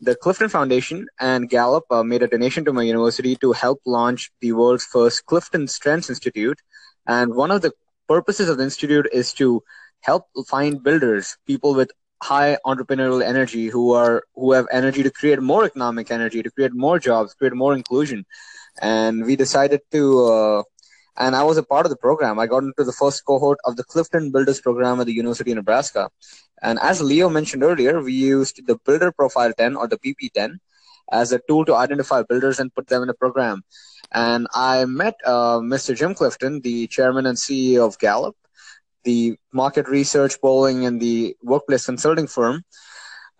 the 0.00 0.14
clifton 0.14 0.48
foundation 0.48 1.06
and 1.20 1.48
gallup 1.48 1.84
uh, 1.90 2.02
made 2.02 2.22
a 2.22 2.28
donation 2.28 2.64
to 2.64 2.72
my 2.72 2.82
university 2.82 3.36
to 3.36 3.52
help 3.52 3.80
launch 3.86 4.30
the 4.40 4.52
world's 4.52 4.84
first 4.84 5.24
clifton 5.26 5.66
strengths 5.66 6.10
institute. 6.10 6.60
And 7.06 7.34
one 7.34 7.50
of 7.50 7.62
the 7.62 7.72
purposes 8.08 8.48
of 8.48 8.58
the 8.58 8.64
institute 8.64 9.08
is 9.12 9.32
to 9.34 9.62
help 10.00 10.26
find 10.48 10.82
builders 10.82 11.36
people 11.46 11.74
with 11.74 11.90
high 12.22 12.56
entrepreneurial 12.64 13.22
energy 13.22 13.68
who 13.68 13.92
are 13.92 14.24
who 14.34 14.52
have 14.52 14.66
energy 14.72 15.02
to 15.02 15.10
create 15.10 15.40
more 15.40 15.64
economic 15.64 16.10
energy 16.10 16.42
to 16.42 16.50
create 16.50 16.72
more 16.74 16.98
jobs 16.98 17.34
create 17.34 17.54
more 17.54 17.74
inclusion. 17.74 18.24
And 18.80 19.24
we 19.24 19.36
decided 19.36 19.80
to 19.92 20.24
uh, 20.26 20.62
and 21.18 21.36
i 21.36 21.42
was 21.42 21.56
a 21.56 21.62
part 21.62 21.86
of 21.86 21.90
the 21.90 21.96
program. 21.96 22.38
I 22.38 22.46
got 22.46 22.62
into 22.62 22.84
the 22.84 22.92
first 22.92 23.24
cohort 23.24 23.58
of 23.64 23.76
the 23.76 23.84
clifton 23.84 24.30
builders 24.30 24.60
program 24.60 25.00
at 25.00 25.06
the 25.06 25.14
university 25.14 25.50
of 25.52 25.56
nebraska. 25.56 26.10
And 26.62 26.78
as 26.80 27.02
leo 27.02 27.28
mentioned 27.28 27.62
earlier 27.62 28.00
we 28.02 28.14
used 28.14 28.66
the 28.66 28.78
builder 28.84 29.12
profile 29.12 29.52
10 29.52 29.76
or 29.76 29.86
the 29.88 29.98
bp10 29.98 30.58
as 31.12 31.32
a 31.32 31.40
tool 31.48 31.64
to 31.66 31.74
identify 31.74 32.22
builders 32.22 32.58
and 32.58 32.74
put 32.74 32.88
them 32.88 33.02
in 33.02 33.08
a 33.08 33.14
program. 33.14 33.62
And 34.12 34.46
i 34.54 34.84
met 34.84 35.14
uh, 35.24 35.58
mr 35.74 35.96
jim 35.96 36.14
clifton 36.14 36.60
the 36.60 36.86
chairman 36.88 37.26
and 37.26 37.38
ceo 37.38 37.86
of 37.86 37.98
gallup 37.98 38.36
the 39.06 39.36
market 39.52 39.88
research 39.88 40.38
polling 40.40 40.84
and 40.84 41.00
the 41.00 41.36
workplace 41.42 41.86
consulting 41.86 42.26
firm. 42.26 42.62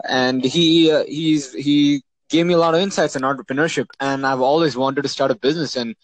And 0.08 0.44
he 0.44 0.90
uh, 0.90 1.04
he's 1.06 1.52
he 1.52 2.02
gave 2.30 2.46
me 2.46 2.54
a 2.54 2.58
lot 2.58 2.74
of 2.74 2.80
insights 2.80 3.16
on 3.16 3.22
entrepreneurship. 3.22 3.86
And 4.00 4.26
i've 4.26 4.40
always 4.40 4.76
wanted 4.76 5.02
to 5.02 5.08
start 5.08 5.30
a 5.30 5.34
business. 5.34 5.76
And 5.76 5.94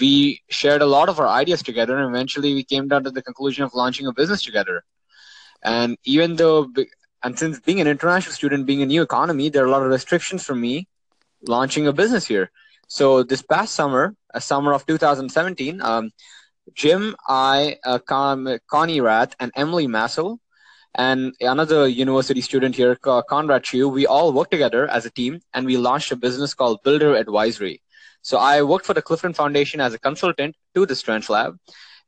we 0.00 0.42
shared 0.48 0.82
a 0.82 0.86
lot 0.86 1.08
of 1.08 1.18
our 1.20 1.28
ideas 1.28 1.62
together 1.62 1.96
and 1.96 2.08
eventually 2.14 2.54
we 2.54 2.64
came 2.64 2.88
down 2.88 3.04
to 3.04 3.10
the 3.10 3.22
conclusion 3.22 3.64
of 3.64 3.74
launching 3.74 4.06
a 4.06 4.12
business 4.12 4.42
together 4.42 4.84
and 5.62 5.96
even 6.04 6.36
though 6.36 6.68
and 7.22 7.38
since 7.38 7.58
being 7.60 7.80
an 7.80 7.86
international 7.86 8.32
student 8.32 8.66
being 8.66 8.82
a 8.82 8.86
new 8.86 9.02
economy 9.02 9.48
there 9.48 9.64
are 9.64 9.66
a 9.66 9.70
lot 9.70 9.82
of 9.82 9.90
restrictions 9.90 10.44
for 10.44 10.54
me 10.54 10.86
launching 11.46 11.86
a 11.86 11.92
business 11.92 12.26
here 12.26 12.50
so 12.88 13.22
this 13.22 13.42
past 13.42 13.74
summer 13.74 14.14
a 14.34 14.40
summer 14.40 14.72
of 14.72 14.86
2017 14.86 15.80
um, 15.82 16.10
Jim, 16.74 17.14
I, 17.28 17.78
uh, 17.84 17.98
Con- 17.98 18.58
Connie 18.68 19.00
Rath, 19.00 19.34
and 19.38 19.52
Emily 19.54 19.86
Massel, 19.86 20.40
and 20.94 21.34
another 21.40 21.86
university 21.86 22.40
student 22.40 22.74
here, 22.74 22.96
Conrad 22.96 23.64
Chu, 23.64 23.88
we 23.88 24.06
all 24.06 24.32
worked 24.32 24.50
together 24.50 24.88
as 24.88 25.04
a 25.04 25.10
team 25.10 25.40
and 25.52 25.66
we 25.66 25.76
launched 25.76 26.10
a 26.10 26.16
business 26.16 26.54
called 26.54 26.82
Builder 26.82 27.14
Advisory. 27.14 27.82
So 28.26 28.38
I 28.38 28.62
worked 28.62 28.86
for 28.86 28.92
the 28.92 29.02
Clifton 29.02 29.34
Foundation 29.34 29.80
as 29.80 29.94
a 29.94 30.00
consultant 30.00 30.56
to 30.74 30.84
the 30.84 30.96
Strength 30.96 31.30
Lab. 31.30 31.58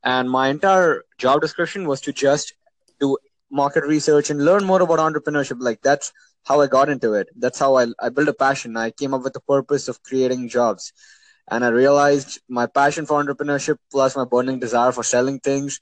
And 0.03 0.29
my 0.29 0.49
entire 0.49 1.05
job 1.17 1.41
description 1.41 1.87
was 1.87 2.01
to 2.01 2.13
just 2.13 2.55
do 2.99 3.19
market 3.53 3.85
research 3.85 4.29
and 4.29 4.45
learn 4.45 4.65
more 4.65 4.83
about 4.83 4.99
entrepreneurship. 4.99 5.59
Like 5.61 5.81
that's 5.81 6.13
how 6.45 6.61
I 6.61 6.67
got 6.67 6.89
into 6.89 7.15
it. 7.15 7.29
That's 7.37 7.61
how 7.61 7.77
I, 7.77 7.87
I 8.01 8.09
built 8.09 8.27
a 8.27 8.33
passion. 8.33 8.77
I 8.77 8.91
came 8.91 9.15
up 9.15 9.23
with 9.23 9.33
the 9.33 9.41
purpose 9.43 9.87
of 9.87 10.03
creating 10.03 10.49
jobs. 10.49 10.93
And 11.53 11.65
I 11.65 11.69
realized 11.69 12.41
my 12.49 12.67
passion 12.67 13.07
for 13.07 13.23
entrepreneurship 13.23 13.77
plus 13.93 14.17
my 14.17 14.25
burning 14.25 14.59
desire 14.59 14.91
for 14.91 15.05
selling 15.05 15.39
things 15.39 15.81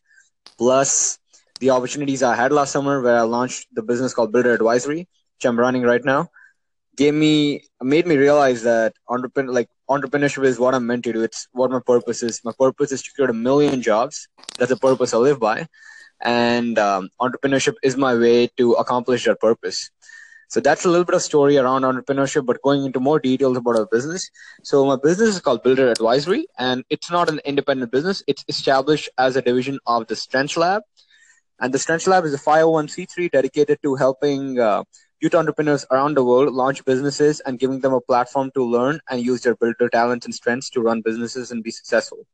plus 0.58 1.18
the 1.60 1.70
opportunities 1.70 2.22
I 2.22 2.36
had 2.36 2.52
last 2.52 2.72
summer 2.72 3.00
where 3.00 3.16
I 3.16 3.22
launched 3.22 3.68
the 3.72 3.82
business 3.82 4.12
called 4.12 4.32
Builder 4.32 4.52
Advisory, 4.52 4.98
which 4.98 5.46
I'm 5.46 5.58
running 5.58 5.84
right 5.84 6.04
now, 6.04 6.28
gave 6.94 7.14
me 7.14 7.62
made 7.80 8.06
me 8.06 8.18
realize 8.18 8.64
that 8.64 8.92
entrepreneur 9.08 9.50
like 9.50 9.70
entrepreneurship 9.88 10.44
is 10.44 10.58
what 10.58 10.74
I'm 10.74 10.86
meant 10.86 11.04
to 11.04 11.12
do. 11.12 11.22
It's 11.22 11.48
what 11.52 11.70
my 11.70 11.80
purpose 11.80 12.22
is. 12.22 12.40
My 12.44 12.52
purpose 12.58 12.92
is 12.92 13.02
to 13.02 13.10
create 13.12 13.30
a 13.30 13.34
million 13.34 13.82
jobs. 13.82 14.28
That's 14.58 14.70
the 14.70 14.76
purpose 14.76 15.14
I 15.14 15.18
live 15.18 15.40
by, 15.40 15.66
and 16.20 16.78
um, 16.78 17.10
entrepreneurship 17.20 17.74
is 17.82 17.96
my 17.96 18.14
way 18.14 18.48
to 18.56 18.72
accomplish 18.72 19.24
that 19.24 19.40
purpose. 19.40 19.90
So 20.48 20.60
that's 20.60 20.84
a 20.84 20.88
little 20.88 21.04
bit 21.04 21.16
of 21.16 21.22
story 21.22 21.58
around 21.58 21.82
entrepreneurship, 21.82 22.46
but 22.46 22.62
going 22.62 22.84
into 22.84 23.00
more 23.00 23.18
details 23.18 23.56
about 23.56 23.76
our 23.76 23.86
business. 23.86 24.30
So 24.62 24.86
my 24.86 24.96
business 24.96 25.30
is 25.30 25.40
called 25.40 25.64
Builder 25.64 25.90
Advisory, 25.90 26.46
and 26.56 26.84
it's 26.88 27.10
not 27.10 27.28
an 27.28 27.40
independent 27.44 27.90
business. 27.90 28.22
It's 28.28 28.44
established 28.48 29.08
as 29.18 29.34
a 29.34 29.42
division 29.42 29.80
of 29.86 30.06
the 30.06 30.14
Strengths 30.14 30.56
Lab, 30.56 30.82
and 31.58 31.74
the 31.74 31.78
Strengths 31.78 32.06
Lab 32.06 32.24
is 32.24 32.34
a 32.34 32.38
501c3 32.38 33.30
dedicated 33.30 33.78
to 33.82 33.96
helping 33.96 34.60
uh, 34.60 34.84
youth 35.20 35.34
entrepreneurs 35.34 35.86
around 35.90 36.16
the 36.16 36.24
world 36.24 36.52
launch 36.52 36.84
businesses 36.84 37.40
and 37.40 37.58
giving 37.58 37.80
them 37.80 37.92
a 37.92 38.00
platform 38.00 38.50
to 38.54 38.64
learn 38.64 39.00
and 39.10 39.22
use 39.22 39.42
their 39.42 39.56
builder 39.56 39.88
talents 39.88 40.26
and 40.26 40.34
strengths 40.34 40.70
to 40.70 40.80
run 40.80 41.00
businesses 41.00 41.50
and 41.50 41.62
be 41.62 41.70
successful. 41.70 42.26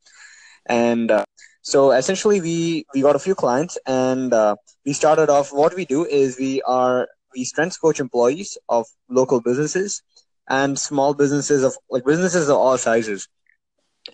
And 0.67 1.11
uh, 1.11 1.25
so 1.63 1.93
essentially, 1.93 2.41
we 2.41 2.85
we 2.95 3.03
got 3.03 3.17
a 3.17 3.21
few 3.21 3.35
clients, 3.35 3.79
and 3.87 4.33
uh, 4.33 4.57
we 4.85 4.93
started 4.93 5.31
off. 5.31 5.53
What 5.53 5.75
we 5.75 5.85
do 5.85 6.05
is 6.05 6.39
we 6.39 6.63
are 6.63 7.09
we 7.35 7.45
strengths 7.45 7.79
coach 7.79 8.01
employees 8.01 8.59
of 8.69 8.87
local 9.09 9.41
businesses 9.41 10.03
and 10.49 10.79
small 10.79 11.15
businesses 11.15 11.63
of 11.63 11.77
like 11.91 12.05
businesses 12.05 12.49
of 12.49 12.57
all 12.57 12.79
sizes. 12.79 13.29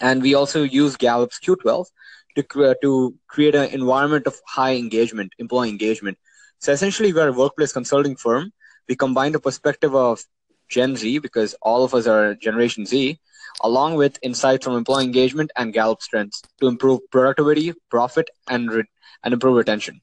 And 0.00 0.22
we 0.22 0.34
also 0.34 0.62
use 0.62 0.96
Gallup's 0.96 1.40
Q12 1.40 1.86
to, 2.36 2.74
to 2.82 3.14
create 3.26 3.54
an 3.54 3.70
environment 3.70 4.26
of 4.26 4.38
high 4.46 4.74
engagement, 4.74 5.32
employee 5.38 5.70
engagement. 5.70 6.18
So 6.58 6.72
essentially, 6.72 7.12
we're 7.12 7.28
a 7.28 7.32
workplace 7.32 7.72
consulting 7.72 8.16
firm. 8.16 8.52
We 8.88 8.96
combine 8.96 9.32
the 9.32 9.40
perspective 9.40 9.94
of 9.94 10.24
Gen 10.68 10.96
Z, 10.96 11.18
because 11.18 11.54
all 11.62 11.84
of 11.84 11.94
us 11.94 12.06
are 12.06 12.34
Generation 12.34 12.86
Z, 12.86 13.18
along 13.62 13.94
with 13.96 14.18
insights 14.22 14.64
from 14.64 14.76
employee 14.76 15.04
engagement 15.04 15.50
and 15.56 15.72
Gallup 15.72 16.02
strengths 16.02 16.42
to 16.60 16.66
improve 16.68 17.00
productivity, 17.10 17.72
profit, 17.90 18.28
and, 18.48 18.70
re- 18.70 18.84
and 19.24 19.34
improve 19.34 19.56
retention. 19.56 20.00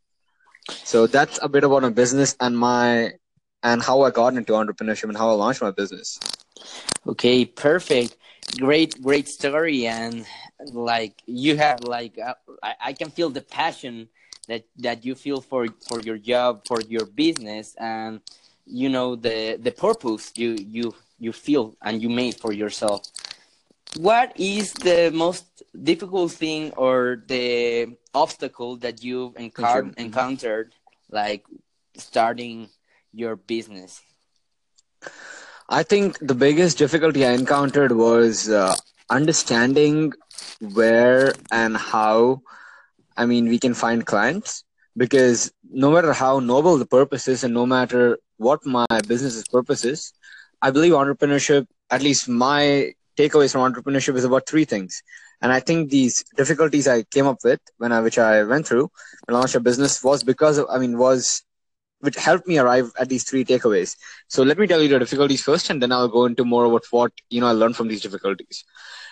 So 0.84 1.08
that's 1.08 1.40
a 1.42 1.50
bit 1.50 1.64
about 1.64 1.84
my 1.84 1.90
business 1.90 2.36
and 2.40 2.58
my 2.58 3.12
and 3.64 3.82
how 3.82 4.02
I 4.02 4.12
got 4.12 4.36
into 4.36 4.54
entrepreneurship 4.54 5.10
and 5.10 5.18
how 5.18 5.30
I 5.30 5.34
launched 5.34 5.62
my 5.62 5.72
business. 5.72 6.20
Okay, 7.08 7.46
perfect. 7.46 8.16
Great, 8.58 9.02
great 9.02 9.28
story. 9.28 9.88
And 9.88 10.26
like 10.74 11.22
you 11.26 11.58
have 11.58 11.84
like 11.84 12.18
uh, 12.18 12.36
I, 12.64 12.74
I 12.88 12.94
can 12.94 13.10
feel 13.10 13.30
the 13.30 13.42
passion 13.42 14.10
that 14.48 14.66
that 14.78 15.06
you 15.06 15.16
feel 15.16 15.42
for 15.42 15.68
for 15.88 16.00
your 16.02 16.18
job, 16.18 16.62
for 16.68 16.82
your 16.82 17.06
business, 17.06 17.76
and 17.80 18.22
you 18.66 18.90
know 18.90 19.16
the 19.16 19.58
the 19.62 19.72
purpose 19.72 20.32
you 20.36 20.58
you 20.60 20.94
you 21.20 21.32
feel 21.32 21.76
and 21.82 22.02
you 22.02 22.10
made 22.10 22.36
for 22.36 22.52
yourself. 22.52 23.02
What 23.98 24.34
is 24.36 24.74
the 24.74 25.12
most 25.14 25.64
difficult 25.84 26.32
thing 26.32 26.72
or 26.76 27.24
the 27.28 27.96
obstacle 28.14 28.76
that 28.78 29.04
you've 29.04 29.38
encountered, 29.38 29.94
encountered 29.98 30.74
like 31.10 31.46
starting 31.96 32.70
your 33.14 33.38
business? 33.38 34.02
I 35.70 35.84
think 35.84 36.20
the 36.20 36.36
biggest 36.36 36.78
difficulty 36.78 37.26
I 37.26 37.32
encountered 37.32 37.94
was 37.94 38.50
uh, 38.50 38.76
understanding 39.10 40.14
where 40.74 41.34
and 41.52 41.78
how, 41.78 42.42
I 43.18 43.26
mean, 43.26 43.48
we 43.48 43.60
can 43.60 43.74
find 43.74 44.06
clients 44.06 44.64
because 44.98 45.52
no 45.72 45.92
matter 45.92 46.14
how 46.14 46.40
noble 46.40 46.78
the 46.78 46.86
purpose 46.86 47.28
is 47.28 47.44
and 47.44 47.54
no 47.54 47.66
matter 47.66 48.20
what 48.38 48.66
my 48.66 48.86
business's 49.08 49.48
purpose 49.48 49.86
is, 49.86 50.14
I 50.62 50.72
believe 50.72 50.94
entrepreneurship, 50.94 51.68
at 51.90 52.02
least 52.02 52.28
my 52.28 52.94
takeaways 53.18 53.52
from 53.52 53.72
entrepreneurship 53.72 54.16
is 54.16 54.24
about 54.24 54.48
three 54.48 54.66
things. 54.66 55.02
And 55.42 55.52
I 55.52 55.60
think 55.60 55.90
these 55.90 56.24
difficulties 56.36 56.88
I 56.88 57.04
came 57.04 57.28
up 57.28 57.38
with 57.44 57.60
when 57.78 57.92
I, 57.92 58.02
which 58.02 58.18
I 58.18 58.44
went 58.44 58.68
through 58.68 58.90
and 59.28 59.38
launched 59.38 59.56
a 59.56 59.60
business 59.60 60.04
was 60.04 60.24
because 60.24 60.58
of, 60.58 60.68
I 60.70 60.80
mean, 60.80 60.98
was 60.98 61.44
which 62.00 62.16
helped 62.16 62.48
me 62.48 62.58
arrive 62.58 62.92
at 63.00 63.10
these 63.10 63.24
three 63.24 63.44
takeaways. 63.44 63.96
So 64.28 64.44
let 64.44 64.58
me 64.58 64.68
tell 64.68 64.82
you 64.82 64.88
the 64.88 65.00
difficulties 65.00 65.42
first, 65.42 65.70
and 65.70 65.82
then 65.82 65.92
I'll 65.92 66.08
go 66.08 66.26
into 66.26 66.46
more 66.46 66.66
about 66.66 66.86
what 66.92 67.12
you 67.30 67.42
know 67.42 67.48
I 67.48 67.52
learned 67.52 67.76
from 67.76 67.88
these 67.88 68.02
difficulties. 68.02 68.64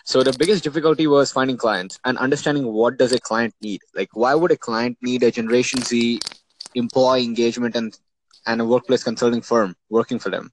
So 0.06 0.22
the 0.22 0.36
biggest 0.38 0.64
difficulty 0.64 1.08
was 1.08 1.32
finding 1.32 1.58
clients 1.58 2.00
and 2.06 2.18
understanding 2.18 2.66
what 2.66 2.98
does 2.98 3.14
a 3.14 3.20
client 3.20 3.54
need. 3.62 3.82
Like, 3.96 4.10
why 4.14 4.36
would 4.36 4.52
a 4.52 4.58
client 4.58 4.98
need 5.02 5.24
a 5.24 5.32
Generation 5.32 5.82
Z 5.82 6.20
employee 6.76 7.24
engagement 7.24 7.76
and 7.76 7.98
and 8.46 8.62
a 8.62 8.66
workplace 8.66 9.04
consulting 9.04 9.42
firm 9.42 9.76
working 9.90 10.20
for 10.20 10.30
them? 10.30 10.52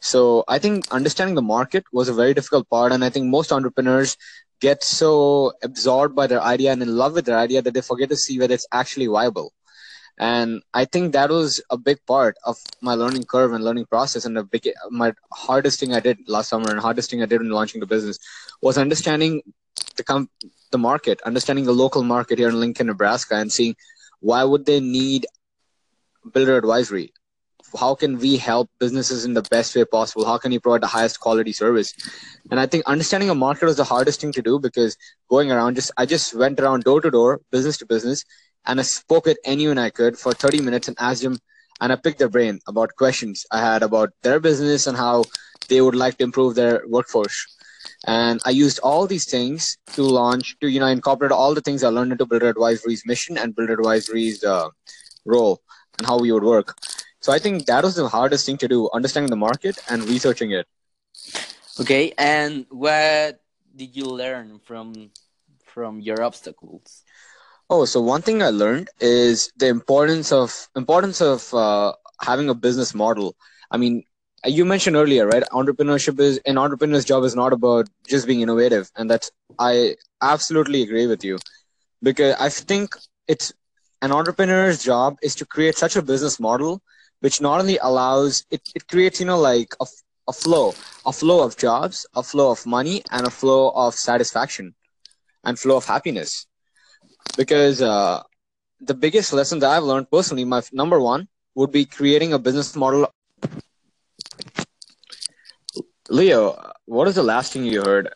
So 0.00 0.44
I 0.46 0.58
think 0.58 0.92
understanding 0.92 1.34
the 1.34 1.42
market 1.42 1.84
was 1.92 2.08
a 2.08 2.14
very 2.14 2.34
difficult 2.34 2.68
part, 2.68 2.92
and 2.92 3.04
I 3.04 3.10
think 3.10 3.26
most 3.26 3.52
entrepreneurs 3.52 4.16
get 4.60 4.82
so 4.82 5.52
absorbed 5.62 6.14
by 6.14 6.26
their 6.26 6.42
idea 6.42 6.72
and 6.72 6.82
in 6.82 6.96
love 6.96 7.14
with 7.14 7.26
their 7.26 7.38
idea 7.38 7.62
that 7.62 7.74
they 7.74 7.80
forget 7.80 8.08
to 8.08 8.16
see 8.16 8.38
whether 8.38 8.54
it's 8.54 8.66
actually 8.72 9.06
viable 9.06 9.52
and 10.18 10.62
i 10.74 10.84
think 10.84 11.12
that 11.12 11.30
was 11.30 11.62
a 11.70 11.76
big 11.76 11.98
part 12.06 12.36
of 12.44 12.56
my 12.80 12.94
learning 12.94 13.24
curve 13.24 13.52
and 13.52 13.64
learning 13.64 13.86
process 13.86 14.24
and 14.24 14.36
the 14.36 14.42
big 14.42 14.68
my 14.90 15.12
hardest 15.32 15.78
thing 15.78 15.94
i 15.94 16.00
did 16.00 16.18
last 16.26 16.48
summer 16.48 16.70
and 16.70 16.80
hardest 16.80 17.10
thing 17.10 17.22
i 17.22 17.26
did 17.26 17.40
in 17.40 17.50
launching 17.50 17.80
the 17.80 17.86
business 17.86 18.18
was 18.60 18.76
understanding 18.76 19.40
the 19.96 20.02
com- 20.02 20.30
the 20.72 20.78
market 20.78 21.20
understanding 21.22 21.64
the 21.64 21.72
local 21.72 22.02
market 22.02 22.38
here 22.38 22.48
in 22.48 22.58
lincoln 22.58 22.88
nebraska 22.88 23.36
and 23.36 23.52
seeing 23.52 23.76
why 24.20 24.42
would 24.42 24.66
they 24.66 24.80
need 24.80 25.26
builder 26.32 26.56
advisory 26.56 27.12
how 27.78 27.94
can 27.94 28.18
we 28.18 28.36
help 28.36 28.70
businesses 28.78 29.24
in 29.24 29.34
the 29.34 29.42
best 29.50 29.74
way 29.76 29.84
possible 29.84 30.24
how 30.24 30.38
can 30.38 30.52
you 30.52 30.60
provide 30.60 30.80
the 30.80 30.86
highest 30.86 31.20
quality 31.20 31.52
service 31.52 31.92
and 32.50 32.60
i 32.60 32.66
think 32.66 32.84
understanding 32.86 33.30
a 33.30 33.34
market 33.34 33.66
was 33.66 33.76
the 33.76 33.84
hardest 33.84 34.20
thing 34.20 34.32
to 34.32 34.42
do 34.42 34.58
because 34.58 34.96
going 35.28 35.50
around 35.52 35.74
just 35.74 35.90
i 35.96 36.06
just 36.06 36.34
went 36.34 36.60
around 36.60 36.84
door 36.84 37.00
to 37.00 37.10
door 37.10 37.40
business 37.50 37.76
to 37.76 37.86
business 37.86 38.24
and 38.68 38.78
I 38.78 38.82
spoke 38.82 39.24
with 39.24 39.38
anyone 39.44 39.78
I 39.78 39.90
could 39.90 40.18
for 40.18 40.32
30 40.32 40.60
minutes 40.60 40.88
and 40.88 40.96
asked 41.00 41.22
them, 41.22 41.38
and 41.80 41.90
I 41.92 41.96
picked 41.96 42.18
their 42.18 42.28
brain 42.28 42.60
about 42.66 42.94
questions 42.96 43.46
I 43.50 43.60
had 43.60 43.82
about 43.82 44.10
their 44.22 44.38
business 44.40 44.86
and 44.86 44.96
how 44.96 45.24
they 45.68 45.80
would 45.80 45.94
like 45.94 46.18
to 46.18 46.24
improve 46.24 46.54
their 46.54 46.82
workforce. 46.86 47.46
And 48.06 48.40
I 48.44 48.50
used 48.50 48.78
all 48.80 49.06
these 49.06 49.24
things 49.24 49.78
to 49.94 50.02
launch, 50.02 50.56
to 50.60 50.68
you 50.68 50.80
know, 50.80 50.86
incorporate 50.86 51.32
all 51.32 51.54
the 51.54 51.62
things 51.62 51.82
I 51.82 51.88
learned 51.88 52.12
into 52.12 52.26
Builder 52.26 52.48
Advisory's 52.48 53.04
mission 53.06 53.38
and 53.38 53.56
Builder 53.56 53.74
Advisory's 53.74 54.44
uh, 54.44 54.68
role 55.24 55.60
and 55.98 56.06
how 56.06 56.18
we 56.18 56.30
would 56.30 56.44
work. 56.44 56.76
So 57.20 57.32
I 57.32 57.38
think 57.38 57.66
that 57.66 57.84
was 57.84 57.96
the 57.96 58.08
hardest 58.08 58.46
thing 58.46 58.56
to 58.58 58.68
do, 58.68 58.88
understanding 58.92 59.30
the 59.30 59.36
market 59.36 59.78
and 59.88 60.04
researching 60.04 60.52
it. 60.52 60.66
Okay, 61.80 62.12
and 62.18 62.66
what 62.70 63.40
did 63.74 63.96
you 63.96 64.06
learn 64.06 64.60
from 64.64 65.10
from 65.64 66.00
your 66.00 66.22
obstacles? 66.22 67.04
Oh, 67.70 67.84
so 67.84 68.00
one 68.00 68.22
thing 68.22 68.42
I 68.42 68.50
learned 68.50 68.88
is 69.00 69.52
the 69.56 69.68
importance 69.68 70.32
of 70.32 70.68
importance 70.74 71.20
of 71.20 71.52
uh, 71.54 71.92
having 72.20 72.48
a 72.48 72.54
business 72.54 72.94
model. 72.94 73.36
I 73.70 73.76
mean, 73.76 74.04
you 74.44 74.64
mentioned 74.64 74.96
earlier, 74.96 75.26
right? 75.26 75.44
Entrepreneurship 75.52 76.18
is 76.18 76.38
an 76.46 76.58
entrepreneur's 76.58 77.04
job 77.04 77.24
is 77.24 77.36
not 77.36 77.52
about 77.52 77.88
just 78.06 78.26
being 78.26 78.40
innovative, 78.40 78.90
and 78.96 79.10
that's 79.10 79.30
I 79.58 79.96
absolutely 80.22 80.82
agree 80.82 81.06
with 81.06 81.24
you 81.24 81.38
because 82.02 82.34
I 82.40 82.48
think 82.48 82.96
it's 83.28 83.52
an 84.02 84.12
entrepreneur's 84.12 84.82
job 84.82 85.18
is 85.22 85.34
to 85.36 85.46
create 85.46 85.76
such 85.76 85.96
a 85.96 86.02
business 86.02 86.40
model 86.40 86.82
which 87.20 87.40
not 87.40 87.60
only 87.60 87.78
allows 87.78 88.44
it, 88.50 88.62
it 88.74 88.86
creates 88.88 89.20
you 89.20 89.26
know 89.26 89.38
like 89.38 89.74
a, 89.80 89.86
a 90.28 90.32
flow 90.32 90.74
a 91.06 91.12
flow 91.12 91.42
of 91.44 91.56
jobs 91.56 92.06
a 92.14 92.22
flow 92.22 92.50
of 92.50 92.64
money 92.66 93.02
and 93.10 93.26
a 93.26 93.30
flow 93.30 93.70
of 93.70 93.94
satisfaction 93.94 94.74
and 95.44 95.58
flow 95.58 95.76
of 95.76 95.84
happiness 95.86 96.46
because 97.36 97.80
uh, 97.80 98.22
the 98.80 98.94
biggest 98.94 99.32
lesson 99.32 99.58
that 99.60 99.70
I've 99.70 99.84
learned 99.84 100.10
personally, 100.10 100.44
my 100.44 100.62
number 100.72 101.00
one 101.00 101.28
would 101.54 101.72
be 101.72 101.84
creating 101.84 102.32
a 102.32 102.38
business 102.38 102.74
model. 102.76 103.08
Leo, 106.10 106.72
what 106.86 107.08
is 107.08 107.14
the 107.14 107.22
last 107.22 107.52
thing 107.52 107.64
you 107.64 107.82
heard? 107.82 108.08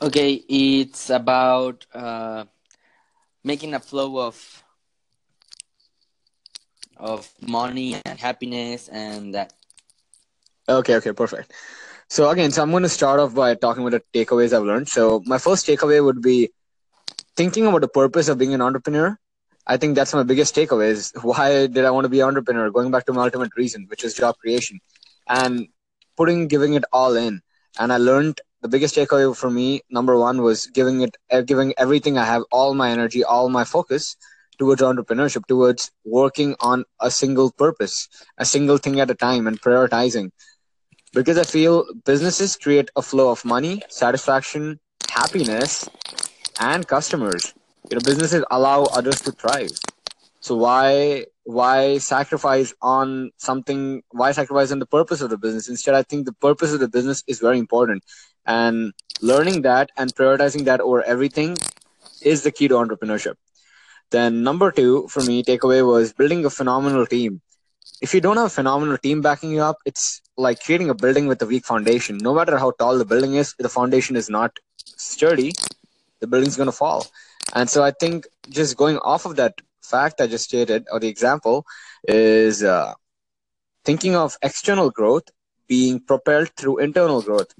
Okay, 0.00 0.32
it's 0.48 1.10
about 1.10 1.86
uh, 1.92 2.44
making 3.44 3.74
a 3.74 3.80
flow 3.80 4.18
of 4.18 4.59
of 7.00 7.28
money 7.40 7.96
and 8.04 8.18
happiness 8.18 8.88
and 8.88 9.34
that. 9.34 9.52
Okay, 10.68 10.96
okay, 10.96 11.12
perfect. 11.12 11.52
So 12.08 12.30
again, 12.30 12.50
so 12.50 12.62
I'm 12.62 12.70
going 12.70 12.82
to 12.82 12.88
start 12.88 13.20
off 13.20 13.34
by 13.34 13.54
talking 13.54 13.86
about 13.86 14.02
the 14.12 14.18
takeaways 14.18 14.52
I've 14.52 14.64
learned. 14.64 14.88
So 14.88 15.22
my 15.26 15.38
first 15.38 15.66
takeaway 15.66 16.04
would 16.04 16.22
be 16.22 16.50
thinking 17.36 17.66
about 17.66 17.80
the 17.80 17.88
purpose 17.88 18.28
of 18.28 18.38
being 18.38 18.54
an 18.54 18.60
entrepreneur 18.60 19.16
I 19.66 19.76
think 19.76 19.94
that's 19.94 20.14
my 20.14 20.24
biggest 20.24 20.54
takeaway 20.54 20.88
is 20.88 21.12
why 21.22 21.66
did 21.66 21.84
I 21.84 21.90
want 21.90 22.04
to 22.04 22.08
be 22.08 22.20
an 22.20 22.28
entrepreneur? 22.28 22.70
Going 22.70 22.90
back 22.90 23.06
to 23.06 23.12
my 23.12 23.22
ultimate 23.22 23.52
reason, 23.56 23.86
which 23.88 24.04
is 24.04 24.14
job 24.14 24.36
creation 24.38 24.80
and 25.28 25.68
putting, 26.16 26.48
giving 26.48 26.74
it 26.74 26.84
all 26.92 27.14
in. 27.14 27.40
And 27.78 27.92
I 27.92 27.98
learned 27.98 28.40
the 28.62 28.68
biggest 28.68 28.96
takeaway 28.96 29.36
for 29.36 29.48
me, 29.48 29.82
number 29.90 30.16
one, 30.18 30.42
was 30.42 30.66
giving 30.66 31.02
it, 31.02 31.16
giving 31.46 31.72
everything 31.78 32.18
I 32.18 32.24
have, 32.24 32.42
all 32.50 32.74
my 32.74 32.90
energy, 32.90 33.22
all 33.22 33.48
my 33.48 33.64
focus 33.64 34.16
towards 34.60 34.82
entrepreneurship, 34.82 35.46
towards 35.46 35.90
working 36.04 36.54
on 36.60 36.84
a 37.00 37.10
single 37.10 37.50
purpose, 37.50 38.08
a 38.38 38.44
single 38.44 38.78
thing 38.78 39.00
at 39.00 39.10
a 39.10 39.14
time 39.14 39.48
and 39.48 39.60
prioritizing. 39.60 40.30
Because 41.12 41.38
I 41.38 41.44
feel 41.44 41.86
businesses 42.04 42.56
create 42.56 42.90
a 42.94 43.02
flow 43.02 43.30
of 43.30 43.44
money, 43.44 43.82
satisfaction, 43.88 44.78
happiness, 45.10 45.88
and 46.60 46.86
customers. 46.86 47.54
You 47.90 47.96
know, 47.96 48.02
businesses 48.04 48.44
allow 48.50 48.84
others 48.84 49.20
to 49.22 49.32
thrive. 49.32 49.72
So 50.40 50.56
why 50.56 51.26
why 51.44 51.98
sacrifice 51.98 52.72
on 52.80 53.32
something? 53.36 54.02
Why 54.10 54.32
sacrifice 54.32 54.70
on 54.70 54.78
the 54.78 54.86
purpose 54.86 55.20
of 55.20 55.30
the 55.30 55.38
business? 55.38 55.68
Instead, 55.68 55.94
I 55.94 56.02
think 56.02 56.26
the 56.26 56.32
purpose 56.48 56.72
of 56.72 56.80
the 56.80 56.88
business 56.88 57.24
is 57.26 57.40
very 57.40 57.58
important, 57.58 58.04
and 58.46 58.92
learning 59.20 59.62
that 59.62 59.90
and 59.96 60.14
prioritizing 60.14 60.64
that 60.64 60.80
over 60.80 61.02
everything 61.02 61.56
is 62.22 62.42
the 62.42 62.52
key 62.52 62.68
to 62.68 62.74
entrepreneurship. 62.74 63.34
Then 64.10 64.42
number 64.42 64.70
two 64.72 65.08
for 65.08 65.22
me, 65.22 65.42
takeaway 65.42 65.86
was 65.86 66.12
building 66.12 66.44
a 66.44 66.50
phenomenal 66.50 67.06
team. 67.06 67.40
If 68.02 68.14
you 68.14 68.20
don't 68.20 68.36
have 68.36 68.46
a 68.46 68.50
phenomenal 68.50 68.98
team 68.98 69.20
backing 69.20 69.50
you 69.50 69.62
up, 69.62 69.78
it's 69.84 70.22
like 70.36 70.64
creating 70.64 70.90
a 70.90 70.94
building 70.94 71.26
with 71.26 71.42
a 71.42 71.46
weak 71.46 71.64
foundation. 71.64 72.18
No 72.18 72.34
matter 72.34 72.58
how 72.58 72.70
tall 72.72 72.98
the 72.98 73.04
building 73.04 73.34
is, 73.34 73.54
if 73.58 73.62
the 73.62 73.68
foundation 73.68 74.16
is 74.16 74.30
not 74.30 74.58
sturdy, 74.78 75.52
the 76.20 76.26
building's 76.26 76.56
going 76.56 76.66
to 76.66 76.72
fall. 76.72 77.06
And 77.54 77.68
so 77.68 77.82
I 77.82 77.90
think 77.90 78.26
just 78.48 78.76
going 78.76 78.98
off 78.98 79.26
of 79.26 79.36
that 79.36 79.60
fact 79.82 80.20
I 80.20 80.26
just 80.26 80.44
stated, 80.44 80.86
or 80.90 81.00
the 81.00 81.08
example, 81.08 81.66
is 82.04 82.62
uh, 82.62 82.94
thinking 83.84 84.16
of 84.16 84.36
external 84.42 84.90
growth 84.90 85.24
being 85.68 86.00
propelled 86.00 86.50
through 86.56 86.78
internal 86.78 87.22
growth. 87.22 87.54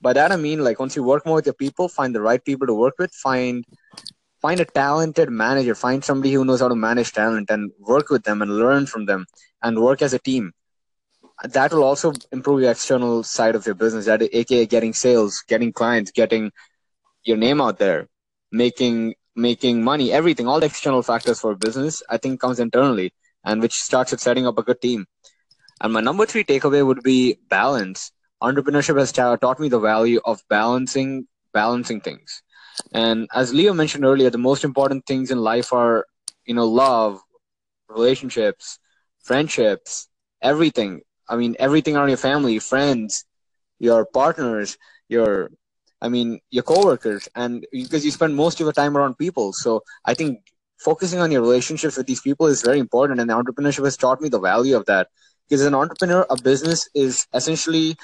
By 0.00 0.12
that 0.14 0.32
I 0.32 0.36
mean, 0.36 0.64
like 0.64 0.78
once 0.78 0.96
you 0.96 1.02
work 1.02 1.26
more 1.26 1.36
with 1.36 1.46
your 1.46 1.54
people, 1.54 1.88
find 1.88 2.14
the 2.14 2.22
right 2.22 2.42
people 2.42 2.66
to 2.66 2.74
work 2.74 2.94
with, 2.98 3.12
find 3.12 3.64
find 4.40 4.60
a 4.60 4.64
talented 4.64 5.30
manager, 5.30 5.74
find 5.74 6.04
somebody 6.04 6.32
who 6.32 6.44
knows 6.44 6.60
how 6.60 6.68
to 6.68 6.74
manage 6.74 7.12
talent, 7.12 7.50
and 7.50 7.70
work 7.78 8.10
with 8.10 8.24
them 8.24 8.42
and 8.42 8.56
learn 8.56 8.86
from 8.86 9.06
them, 9.06 9.26
and 9.62 9.78
work 9.78 10.02
as 10.02 10.12
a 10.12 10.18
team. 10.18 10.52
That 11.44 11.72
will 11.72 11.84
also 11.84 12.12
improve 12.32 12.60
your 12.60 12.70
external 12.70 13.22
side 13.22 13.54
of 13.54 13.66
your 13.66 13.74
business, 13.74 14.06
that 14.06 14.22
aka 14.22 14.66
getting 14.66 14.92
sales, 14.92 15.42
getting 15.48 15.72
clients, 15.72 16.10
getting 16.10 16.52
your 17.24 17.36
name 17.36 17.60
out 17.60 17.78
there, 17.78 18.08
making 18.50 19.14
making 19.36 19.82
money, 19.82 20.12
everything, 20.12 20.46
all 20.46 20.60
the 20.60 20.66
external 20.66 21.02
factors 21.02 21.40
for 21.40 21.54
business, 21.54 22.02
I 22.10 22.16
think 22.18 22.40
comes 22.40 22.60
internally, 22.60 23.14
and 23.44 23.62
which 23.62 23.74
starts 23.74 24.10
with 24.10 24.20
setting 24.20 24.46
up 24.46 24.58
a 24.58 24.62
good 24.62 24.80
team. 24.80 25.06
And 25.80 25.92
my 25.92 26.00
number 26.00 26.26
three 26.26 26.44
takeaway 26.44 26.84
would 26.84 27.02
be 27.02 27.38
balance. 27.48 28.12
Entrepreneurship 28.42 28.98
has 28.98 29.12
taught 29.12 29.60
me 29.60 29.68
the 29.68 29.78
value 29.78 30.20
of 30.24 30.42
balancing 30.48 31.26
balancing 31.52 32.00
things. 32.00 32.42
And 32.92 33.28
as 33.34 33.52
Leo 33.54 33.72
mentioned 33.72 34.04
earlier, 34.04 34.30
the 34.30 34.38
most 34.38 34.64
important 34.64 35.06
things 35.06 35.30
in 35.30 35.38
life 35.38 35.72
are, 35.72 36.06
you 36.46 36.54
know, 36.54 36.66
love, 36.66 37.20
relationships, 37.88 38.78
friendships, 39.22 40.08
everything. 40.42 41.00
I 41.28 41.36
mean, 41.36 41.56
everything 41.58 41.96
around 41.96 42.08
your 42.08 42.18
family, 42.18 42.58
friends, 42.58 43.24
your 43.78 44.04
partners, 44.06 44.76
your 45.08 45.50
I 46.00 46.08
mean, 46.08 46.40
your 46.50 46.62
coworkers, 46.62 47.28
and 47.34 47.66
because 47.72 48.04
you 48.04 48.10
spend 48.10 48.34
most 48.34 48.60
of 48.60 48.64
your 48.64 48.72
time 48.72 48.96
around 48.96 49.18
people. 49.18 49.52
So 49.52 49.82
I 50.04 50.14
think 50.14 50.38
focusing 50.78 51.20
on 51.20 51.30
your 51.30 51.42
relationships 51.42 51.96
with 51.96 52.06
these 52.06 52.20
people 52.20 52.46
is 52.46 52.62
very 52.62 52.78
important, 52.78 53.20
and 53.20 53.30
entrepreneurship 53.30 53.84
has 53.84 53.96
taught 53.96 54.20
me 54.20 54.28
the 54.28 54.40
value 54.40 54.76
of 54.76 54.86
that. 54.86 55.08
Because 55.48 55.60
as 55.62 55.66
an 55.66 55.74
entrepreneur, 55.74 56.26
a 56.30 56.36
business 56.42 56.88
is 56.94 57.26
essentially 57.34 57.96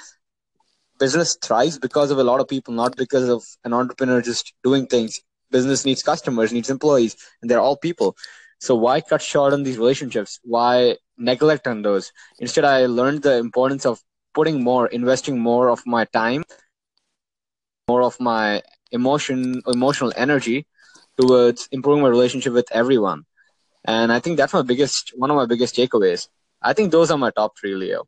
business 0.99 1.37
thrives 1.41 1.77
because 1.79 2.11
of 2.11 2.17
a 2.19 2.23
lot 2.23 2.39
of 2.39 2.47
people, 2.47 2.73
not 2.73 2.95
because 2.95 3.29
of 3.29 3.43
an 3.63 3.73
entrepreneur 3.73 4.21
just 4.21 4.53
doing 4.63 4.87
things. 4.87 5.19
Business 5.51 5.85
needs 5.85 6.03
customers, 6.03 6.51
needs 6.51 6.69
employees, 6.69 7.15
and 7.41 7.49
they're 7.49 7.59
all 7.61 7.77
people. 7.77 8.15
So 8.59 8.75
why 8.75 9.01
cut 9.01 9.21
short 9.21 9.53
on 9.53 9.63
these 9.63 9.77
relationships? 9.77 10.39
Why 10.43 10.97
neglect 11.17 11.67
on 11.67 11.83
those? 11.83 12.11
Instead, 12.39 12.65
I 12.65 12.85
learned 12.87 13.23
the 13.23 13.37
importance 13.37 13.85
of 13.85 14.01
putting 14.33 14.63
more, 14.63 14.87
investing 14.87 15.39
more 15.39 15.69
of 15.69 15.81
my 15.85 16.05
time 16.05 16.43
more 17.87 18.03
of 18.03 18.19
my 18.19 18.61
emotion 18.91 19.61
emotional 19.67 20.11
energy 20.15 20.65
towards 21.19 21.67
improving 21.71 22.03
my 22.03 22.09
relationship 22.09 22.53
with 22.53 22.67
everyone 22.71 23.23
and 23.85 24.11
i 24.11 24.19
think 24.19 24.37
that's 24.37 24.53
my 24.53 24.61
biggest 24.61 25.13
one 25.15 25.31
of 25.31 25.37
my 25.37 25.45
biggest 25.45 25.75
takeaways 25.75 26.27
i 26.69 26.73
think 26.73 26.91
those 26.91 27.09
are 27.11 27.17
my 27.17 27.31
top 27.31 27.51
three 27.57 27.75
leo 27.75 28.07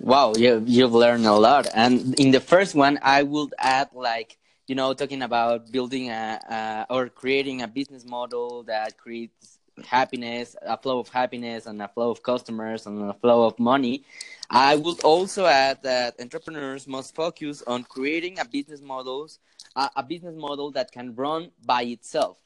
wow 0.00 0.32
you, 0.36 0.62
you've 0.66 0.96
learned 1.04 1.26
a 1.26 1.32
lot 1.48 1.66
and 1.74 2.18
in 2.18 2.30
the 2.30 2.40
first 2.52 2.74
one 2.74 2.98
i 3.02 3.22
would 3.22 3.52
add 3.58 3.88
like 3.92 4.38
you 4.66 4.74
know 4.74 4.92
talking 4.92 5.22
about 5.22 5.70
building 5.76 6.10
a, 6.10 6.40
a 6.56 6.94
or 6.94 7.08
creating 7.08 7.62
a 7.62 7.68
business 7.68 8.04
model 8.04 8.62
that 8.64 8.96
creates 8.96 9.58
happiness 9.86 10.56
a 10.62 10.76
flow 10.76 10.98
of 10.98 11.08
happiness 11.08 11.66
and 11.66 11.80
a 11.80 11.88
flow 11.88 12.10
of 12.10 12.22
customers 12.22 12.86
and 12.86 13.10
a 13.10 13.14
flow 13.14 13.44
of 13.44 13.58
money 13.58 14.04
I 14.50 14.76
would 14.76 15.00
also 15.04 15.44
add 15.44 15.82
that 15.82 16.14
entrepreneurs 16.18 16.88
must 16.88 17.14
focus 17.14 17.62
on 17.66 17.84
creating 17.84 18.38
a 18.38 18.46
business 18.46 18.80
models 18.80 19.40
a, 19.76 19.90
a 19.96 20.02
business 20.02 20.34
model 20.36 20.70
that 20.72 20.92
can 20.92 21.14
run 21.14 21.50
by 21.64 21.82
itself. 21.82 22.36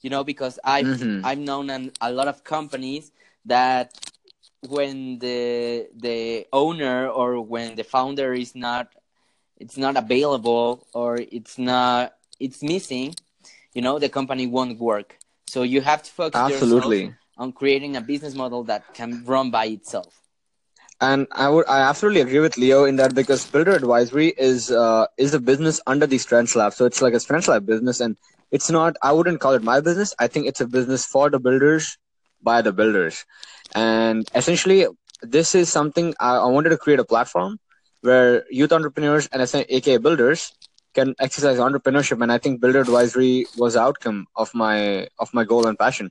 You 0.00 0.10
know, 0.10 0.24
because 0.24 0.58
I've 0.64 0.86
mm-hmm. 0.86 1.24
I've 1.24 1.38
known 1.38 1.70
an, 1.70 1.92
a 2.00 2.12
lot 2.12 2.28
of 2.28 2.44
companies 2.44 3.10
that 3.46 3.98
when 4.68 5.18
the 5.18 5.88
the 5.94 6.46
owner 6.52 7.08
or 7.08 7.40
when 7.40 7.76
the 7.76 7.84
founder 7.84 8.32
is 8.32 8.54
not 8.54 8.88
it's 9.56 9.76
not 9.76 9.96
available 9.96 10.86
or 10.92 11.16
it's 11.16 11.58
not 11.58 12.14
it's 12.40 12.62
missing, 12.62 13.14
you 13.74 13.82
know, 13.82 13.98
the 13.98 14.08
company 14.08 14.46
won't 14.46 14.78
work. 14.78 15.18
So 15.46 15.62
you 15.62 15.80
have 15.80 16.02
to 16.02 16.10
focus 16.10 16.40
Absolutely. 16.40 17.14
on 17.36 17.52
creating 17.52 17.96
a 17.96 18.00
business 18.00 18.34
model 18.34 18.64
that 18.64 18.94
can 18.94 19.24
run 19.24 19.50
by 19.50 19.66
itself 19.66 20.24
and 21.00 21.26
I 21.32 21.48
would 21.48 21.66
I 21.68 21.80
absolutely 21.80 22.20
agree 22.20 22.40
with 22.40 22.56
Leo 22.56 22.84
in 22.84 22.96
that 22.96 23.14
because 23.14 23.46
Builder 23.46 23.72
Advisory 23.72 24.28
is 24.36 24.70
uh, 24.70 25.06
is 25.18 25.34
a 25.34 25.40
business 25.40 25.80
under 25.86 26.06
the 26.06 26.18
Strengths 26.18 26.56
Lab, 26.56 26.72
so 26.72 26.84
it's 26.84 27.02
like 27.02 27.14
a 27.14 27.20
Strengths 27.20 27.48
Lab 27.48 27.66
business, 27.66 28.00
and 28.00 28.16
it's 28.50 28.70
not. 28.70 28.96
I 29.02 29.12
wouldn't 29.12 29.40
call 29.40 29.54
it 29.54 29.62
my 29.62 29.80
business. 29.80 30.14
I 30.18 30.28
think 30.28 30.46
it's 30.46 30.60
a 30.60 30.66
business 30.66 31.04
for 31.04 31.30
the 31.30 31.40
builders 31.40 31.98
by 32.42 32.62
the 32.62 32.72
builders, 32.72 33.24
and 33.74 34.28
essentially 34.34 34.86
this 35.22 35.54
is 35.54 35.70
something 35.70 36.14
I, 36.20 36.36
I 36.36 36.46
wanted 36.46 36.70
to 36.70 36.78
create 36.78 37.00
a 37.00 37.04
platform 37.04 37.58
where 38.02 38.44
youth 38.50 38.72
entrepreneurs 38.72 39.28
and 39.32 39.42
aka 39.42 39.96
builders 39.96 40.52
can 40.94 41.14
exercise 41.18 41.58
entrepreneurship, 41.58 42.22
and 42.22 42.30
I 42.30 42.38
think 42.38 42.60
Builder 42.60 42.80
Advisory 42.80 43.46
was 43.56 43.74
the 43.74 43.80
outcome 43.80 44.26
of 44.36 44.54
my 44.54 45.08
of 45.18 45.32
my 45.34 45.44
goal 45.44 45.66
and 45.66 45.78
passion. 45.78 46.10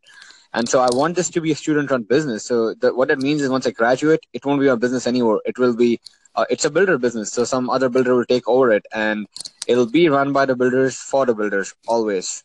And 0.54 0.70
so 0.70 0.82
I 0.82 0.90
want 0.92 1.16
this 1.16 1.30
to 1.32 1.42
be 1.42 1.52
a 1.52 1.56
student-run 1.56 2.04
business. 2.04 2.46
So 2.46 2.76
the, 2.76 2.94
what 2.94 3.08
that 3.08 3.20
means 3.20 3.42
is 3.42 3.50
once 3.50 3.66
I 3.66 3.72
graduate, 3.72 4.20
it 4.34 4.46
won't 4.46 4.62
be 4.62 4.68
a 4.68 4.78
business 4.78 5.08
anymore. 5.08 5.42
It 5.46 5.58
will 5.58 5.76
be, 5.76 6.00
uh, 6.36 6.46
it's 6.48 6.64
a 6.64 6.70
builder 6.70 7.00
business. 7.00 7.32
So 7.32 7.44
some 7.44 7.72
other 7.72 7.90
builder 7.90 8.16
will 8.16 8.26
take 8.26 8.48
over 8.48 8.72
it, 8.72 8.86
and 8.94 9.26
it'll 9.68 9.90
be 9.90 10.10
run 10.10 10.32
by 10.32 10.46
the 10.46 10.56
builders 10.56 10.96
for 10.96 11.26
the 11.26 11.34
builders 11.34 11.74
always. 11.88 12.44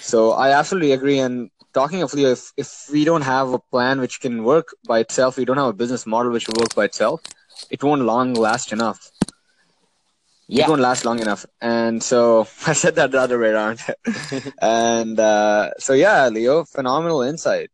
So 0.00 0.32
I 0.32 0.52
absolutely 0.52 0.92
agree. 0.92 1.18
And 1.18 1.50
talking 1.72 2.02
of 2.02 2.14
Leo, 2.14 2.30
if 2.30 2.52
if 2.56 2.88
we 2.92 3.04
don't 3.04 3.22
have 3.22 3.52
a 3.52 3.58
plan 3.58 4.00
which 4.00 4.20
can 4.20 4.44
work 4.44 4.74
by 4.86 4.98
itself, 5.00 5.36
we 5.36 5.44
don't 5.44 5.56
have 5.56 5.66
a 5.66 5.72
business 5.72 6.06
model 6.06 6.32
which 6.32 6.48
will 6.48 6.60
work 6.60 6.74
by 6.74 6.84
itself, 6.84 7.20
it 7.70 7.82
won't 7.82 8.02
long 8.02 8.34
last 8.34 8.72
enough 8.72 9.10
yeah. 10.50 10.64
it 10.64 10.68
won't 10.68 10.80
last 10.80 11.04
long 11.04 11.20
enough. 11.20 11.46
And 11.60 12.02
so 12.02 12.40
I 12.66 12.72
said 12.72 12.96
that 12.96 13.12
the 13.12 13.20
other 13.20 13.38
way 13.38 13.48
around. 13.48 13.80
and 14.62 15.18
uh, 15.18 15.70
so 15.78 15.92
yeah, 15.92 16.28
Leo, 16.28 16.64
phenomenal 16.64 17.22
insight. 17.22 17.70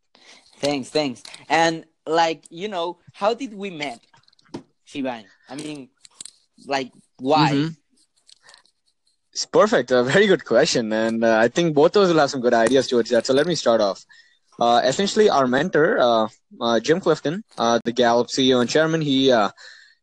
Thanks, 0.59 0.89
thanks. 0.89 1.23
And 1.49 1.85
like 2.05 2.45
you 2.49 2.67
know, 2.67 2.99
how 3.13 3.33
did 3.33 3.53
we 3.53 3.69
met, 3.69 3.99
Shivan? 4.87 5.25
I 5.49 5.55
mean, 5.55 5.89
like 6.65 6.91
why? 7.17 7.51
Mm-hmm. 7.51 7.67
It's 9.37 9.45
perfect. 9.45 9.91
A 9.91 10.01
very 10.01 10.25
good 10.25 10.45
question, 10.45 10.91
and 10.91 11.23
uh, 11.23 11.37
I 11.37 11.47
think 11.47 11.75
both 11.75 11.95
of 11.95 12.01
us 12.01 12.09
will 12.09 12.21
have 12.21 12.31
some 12.31 12.41
good 12.41 12.55
ideas 12.55 12.87
towards 12.87 13.11
that. 13.11 13.27
So 13.27 13.35
let 13.35 13.45
me 13.45 13.53
start 13.53 13.81
off. 13.81 14.03
Uh, 14.59 14.81
essentially, 14.83 15.29
our 15.29 15.45
mentor, 15.45 15.99
uh, 15.99 16.27
uh, 16.59 16.79
Jim 16.79 16.99
Clifton, 16.99 17.43
uh, 17.55 17.77
the 17.85 17.91
Gallup 17.91 18.29
CEO 18.29 18.61
and 18.61 18.67
chairman, 18.67 18.99
he 18.99 19.31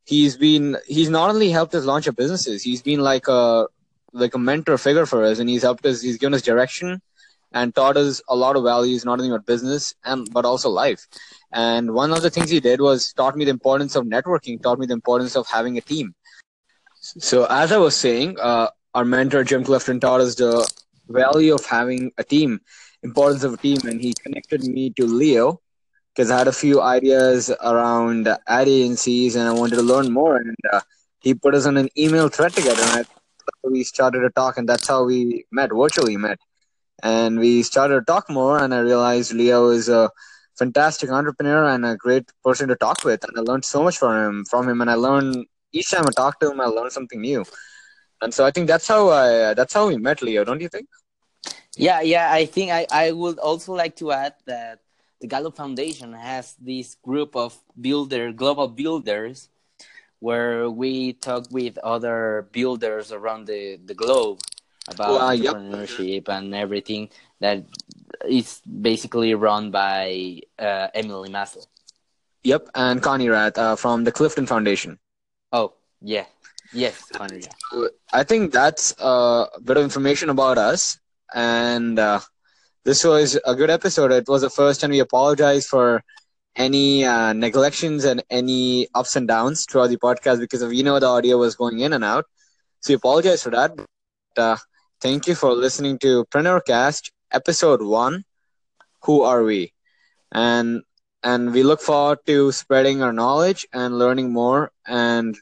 he's 0.04 0.36
been 0.36 0.76
he's 0.86 1.10
not 1.10 1.30
only 1.30 1.50
helped 1.50 1.74
us 1.74 1.84
launch 1.84 2.06
our 2.06 2.12
businesses, 2.12 2.62
he's 2.62 2.80
been 2.80 3.00
like 3.00 3.26
a 3.26 3.66
like 4.12 4.36
a 4.36 4.38
mentor 4.38 4.78
figure 4.78 5.04
for 5.04 5.24
us, 5.24 5.40
and 5.40 5.48
he's 5.50 5.62
helped 5.62 5.84
us. 5.84 6.00
He's 6.00 6.16
given 6.16 6.34
us 6.34 6.42
direction 6.42 7.02
and 7.50 7.74
taught 7.74 7.96
us 7.96 8.22
a 8.28 8.36
lot 8.36 8.54
of 8.54 8.62
values, 8.62 9.04
not 9.04 9.18
only 9.18 9.32
about 9.32 9.46
business 9.46 9.96
and 10.04 10.32
but 10.32 10.44
also 10.44 10.70
life. 10.70 11.08
And 11.50 11.92
one 11.92 12.12
of 12.12 12.22
the 12.22 12.30
things 12.30 12.50
he 12.50 12.60
did 12.60 12.80
was 12.80 13.12
taught 13.12 13.36
me 13.36 13.44
the 13.44 13.50
importance 13.50 13.96
of 13.96 14.04
networking, 14.04 14.62
taught 14.62 14.78
me 14.78 14.86
the 14.86 15.00
importance 15.02 15.34
of 15.34 15.48
having 15.48 15.76
a 15.76 15.80
team. 15.80 16.14
So 17.00 17.46
as 17.50 17.72
I 17.72 17.78
was 17.78 17.96
saying, 17.96 18.36
uh, 18.40 18.68
our 18.94 19.04
mentor 19.04 19.44
Jim 19.44 19.64
Clifton 19.64 20.00
taught 20.00 20.20
us 20.20 20.36
the 20.36 20.68
value 21.08 21.54
of 21.54 21.66
having 21.66 22.12
a 22.18 22.24
team 22.24 22.60
importance 23.04 23.44
of 23.44 23.54
a 23.54 23.56
team, 23.58 23.78
and 23.84 24.00
he 24.00 24.14
connected 24.14 24.64
me 24.64 24.90
to 24.96 25.06
Leo 25.06 25.60
because 26.14 26.30
I 26.30 26.38
had 26.38 26.48
a 26.48 26.52
few 26.52 26.80
ideas 26.80 27.50
around 27.62 28.28
ad 28.28 28.68
agencies 28.68 29.36
and 29.36 29.48
I 29.48 29.52
wanted 29.52 29.76
to 29.76 29.82
learn 29.82 30.12
more. 30.12 30.36
And 30.36 30.56
uh, 30.72 30.80
he 31.20 31.34
put 31.34 31.54
us 31.54 31.66
on 31.66 31.76
an 31.76 31.88
email 31.96 32.28
thread 32.28 32.52
together, 32.52 32.82
and 32.82 33.00
I, 33.00 33.68
we 33.68 33.84
started 33.84 34.20
to 34.20 34.30
talk, 34.30 34.56
and 34.56 34.68
that's 34.68 34.88
how 34.88 35.04
we 35.04 35.44
met, 35.52 35.70
virtually 35.72 36.16
met. 36.16 36.38
And 37.02 37.38
we 37.38 37.62
started 37.62 37.96
to 38.00 38.04
talk 38.04 38.30
more, 38.30 38.58
and 38.62 38.74
I 38.74 38.78
realized 38.78 39.32
Leo 39.34 39.68
is 39.70 39.88
a 39.88 40.10
fantastic 40.58 41.10
entrepreneur 41.10 41.68
and 41.68 41.84
a 41.84 41.96
great 41.96 42.30
person 42.42 42.68
to 42.68 42.76
talk 42.76 43.04
with. 43.04 43.24
And 43.24 43.36
I 43.36 43.40
learned 43.40 43.64
so 43.64 43.82
much 43.82 43.98
from 43.98 44.14
him, 44.16 44.44
from 44.44 44.68
him, 44.68 44.80
and 44.80 44.90
I 44.90 44.94
learned 44.94 45.46
each 45.72 45.90
time 45.90 46.04
I 46.06 46.12
talk 46.12 46.38
to 46.40 46.50
him, 46.52 46.60
I 46.60 46.66
learn 46.66 46.90
something 46.90 47.20
new. 47.20 47.44
And 48.24 48.32
so 48.32 48.46
I 48.46 48.50
think 48.50 48.66
that's 48.66 48.88
how 48.88 49.10
I 49.10 49.52
that's 49.52 49.74
how 49.74 49.88
we 49.88 49.98
met, 49.98 50.22
Leo. 50.22 50.44
Don't 50.44 50.60
you 50.60 50.68
think? 50.68 50.88
Yeah, 51.76 52.00
yeah. 52.00 52.32
I 52.32 52.46
think 52.46 52.72
I 52.72 52.86
I 52.90 53.12
would 53.12 53.38
also 53.38 53.74
like 53.74 53.96
to 53.96 54.12
add 54.12 54.32
that 54.46 54.80
the 55.20 55.28
Gallup 55.28 55.56
Foundation 55.56 56.14
has 56.14 56.56
this 56.56 56.96
group 56.96 57.36
of 57.36 57.52
builder 57.78 58.32
global 58.32 58.68
builders 58.68 59.50
where 60.20 60.70
we 60.70 61.12
talk 61.12 61.44
with 61.50 61.76
other 61.84 62.48
builders 62.50 63.12
around 63.12 63.44
the, 63.44 63.76
the 63.84 63.92
globe 63.92 64.40
about 64.88 65.20
well, 65.20 65.28
entrepreneurship 65.28 66.24
yep. 66.24 66.28
and 66.28 66.54
everything 66.54 67.10
that 67.40 67.62
is 68.26 68.62
basically 68.64 69.34
run 69.34 69.70
by 69.70 70.40
uh, 70.58 70.88
Emily 70.94 71.28
Massel. 71.28 71.68
Yep, 72.42 72.70
and 72.74 73.02
Connie 73.02 73.28
Rath 73.28 73.58
uh, 73.58 73.76
from 73.76 74.04
the 74.04 74.12
Clifton 74.12 74.46
Foundation. 74.46 74.98
Oh, 75.52 75.74
yeah. 76.00 76.24
Yes, 76.72 77.10
Connie. 77.12 77.42
I 78.12 78.22
think 78.24 78.52
that's 78.52 78.94
a 78.98 79.46
bit 79.62 79.76
of 79.76 79.84
information 79.84 80.30
about 80.30 80.58
us. 80.58 80.98
And 81.34 81.98
uh, 81.98 82.20
this 82.84 83.04
was 83.04 83.38
a 83.44 83.54
good 83.54 83.70
episode. 83.70 84.12
It 84.12 84.28
was 84.28 84.42
the 84.42 84.50
first, 84.50 84.82
and 84.82 84.92
we 84.92 85.00
apologize 85.00 85.66
for 85.66 86.02
any 86.56 87.04
uh, 87.04 87.32
neglections 87.32 88.04
and 88.04 88.22
any 88.30 88.88
ups 88.94 89.16
and 89.16 89.26
downs 89.28 89.66
throughout 89.66 89.88
the 89.88 89.98
podcast 89.98 90.40
because 90.40 90.64
we 90.64 90.82
know 90.82 90.98
the 90.98 91.06
audio 91.06 91.38
was 91.38 91.54
going 91.56 91.80
in 91.80 91.92
and 91.92 92.04
out. 92.04 92.24
So 92.80 92.92
we 92.92 92.96
apologize 92.96 93.42
for 93.42 93.50
that. 93.50 93.76
But, 93.76 93.86
uh, 94.42 94.56
thank 95.00 95.26
you 95.26 95.34
for 95.34 95.52
listening 95.52 95.98
to 96.00 96.24
Preneurcast 96.32 97.10
episode 97.32 97.82
one. 97.82 98.24
Who 99.04 99.22
are 99.22 99.42
we? 99.42 99.72
And 100.32 100.82
and 101.22 101.52
we 101.52 101.62
look 101.62 101.80
forward 101.80 102.18
to 102.26 102.52
spreading 102.52 103.02
our 103.02 103.12
knowledge 103.12 103.66
and 103.72 103.98
learning 103.98 104.32
more 104.32 104.70
and 104.86 105.36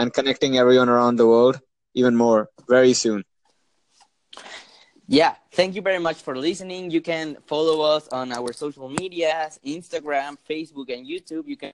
and 0.00 0.14
connecting 0.14 0.56
everyone 0.56 0.88
around 0.88 1.16
the 1.16 1.26
world 1.26 1.60
even 1.92 2.16
more 2.16 2.48
very 2.68 2.94
soon. 2.94 3.22
Yeah, 5.06 5.34
thank 5.52 5.74
you 5.74 5.82
very 5.82 5.98
much 5.98 6.22
for 6.22 6.36
listening. 6.36 6.90
You 6.90 7.02
can 7.02 7.36
follow 7.46 7.82
us 7.82 8.08
on 8.08 8.32
our 8.32 8.52
social 8.54 8.88
medias 8.88 9.60
Instagram, 9.66 10.38
Facebook, 10.48 10.88
and 10.88 11.04
YouTube. 11.04 11.44
You 11.46 11.56
can 11.56 11.72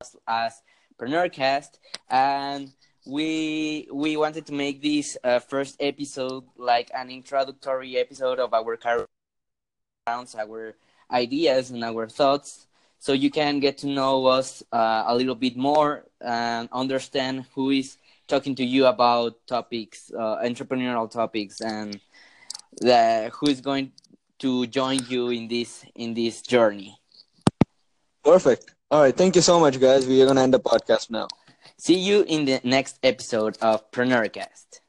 us 0.00 0.14
as 0.28 0.62
Preneurcast. 0.98 1.80
And 2.08 2.70
we 3.06 3.88
we 3.90 4.16
wanted 4.16 4.46
to 4.46 4.52
make 4.52 4.80
this 4.80 5.16
uh, 5.24 5.40
first 5.40 5.76
episode 5.80 6.44
like 6.56 6.90
an 6.94 7.10
introductory 7.10 7.96
episode 7.98 8.38
of 8.38 8.54
our 8.54 8.76
career, 8.76 9.08
our 10.06 10.74
ideas, 11.10 11.70
and 11.70 11.82
our 11.82 12.06
thoughts. 12.06 12.66
So 13.04 13.12
you 13.12 13.30
can 13.30 13.60
get 13.60 13.76
to 13.84 13.86
know 13.86 14.24
us 14.24 14.62
uh, 14.72 15.04
a 15.06 15.14
little 15.14 15.34
bit 15.34 15.58
more 15.58 16.06
and 16.22 16.70
understand 16.72 17.44
who 17.54 17.68
is 17.68 17.98
talking 18.28 18.54
to 18.54 18.64
you 18.64 18.86
about 18.86 19.46
topics, 19.46 20.10
uh, 20.16 20.38
entrepreneurial 20.40 21.10
topics, 21.10 21.60
and 21.60 22.00
that 22.80 23.30
who 23.34 23.50
is 23.50 23.60
going 23.60 23.92
to 24.38 24.66
join 24.68 25.00
you 25.06 25.28
in 25.28 25.48
this 25.48 25.84
in 25.94 26.14
this 26.14 26.40
journey. 26.40 26.96
Perfect. 28.24 28.74
All 28.90 29.02
right. 29.02 29.14
Thank 29.14 29.36
you 29.36 29.42
so 29.42 29.60
much, 29.60 29.78
guys. 29.78 30.06
We 30.06 30.22
are 30.22 30.26
gonna 30.26 30.40
end 30.40 30.54
the 30.54 30.60
podcast 30.60 31.10
now. 31.10 31.28
See 31.76 31.98
you 31.98 32.22
in 32.22 32.46
the 32.46 32.62
next 32.64 32.98
episode 33.02 33.58
of 33.60 33.90
Preneurcast. 33.90 34.80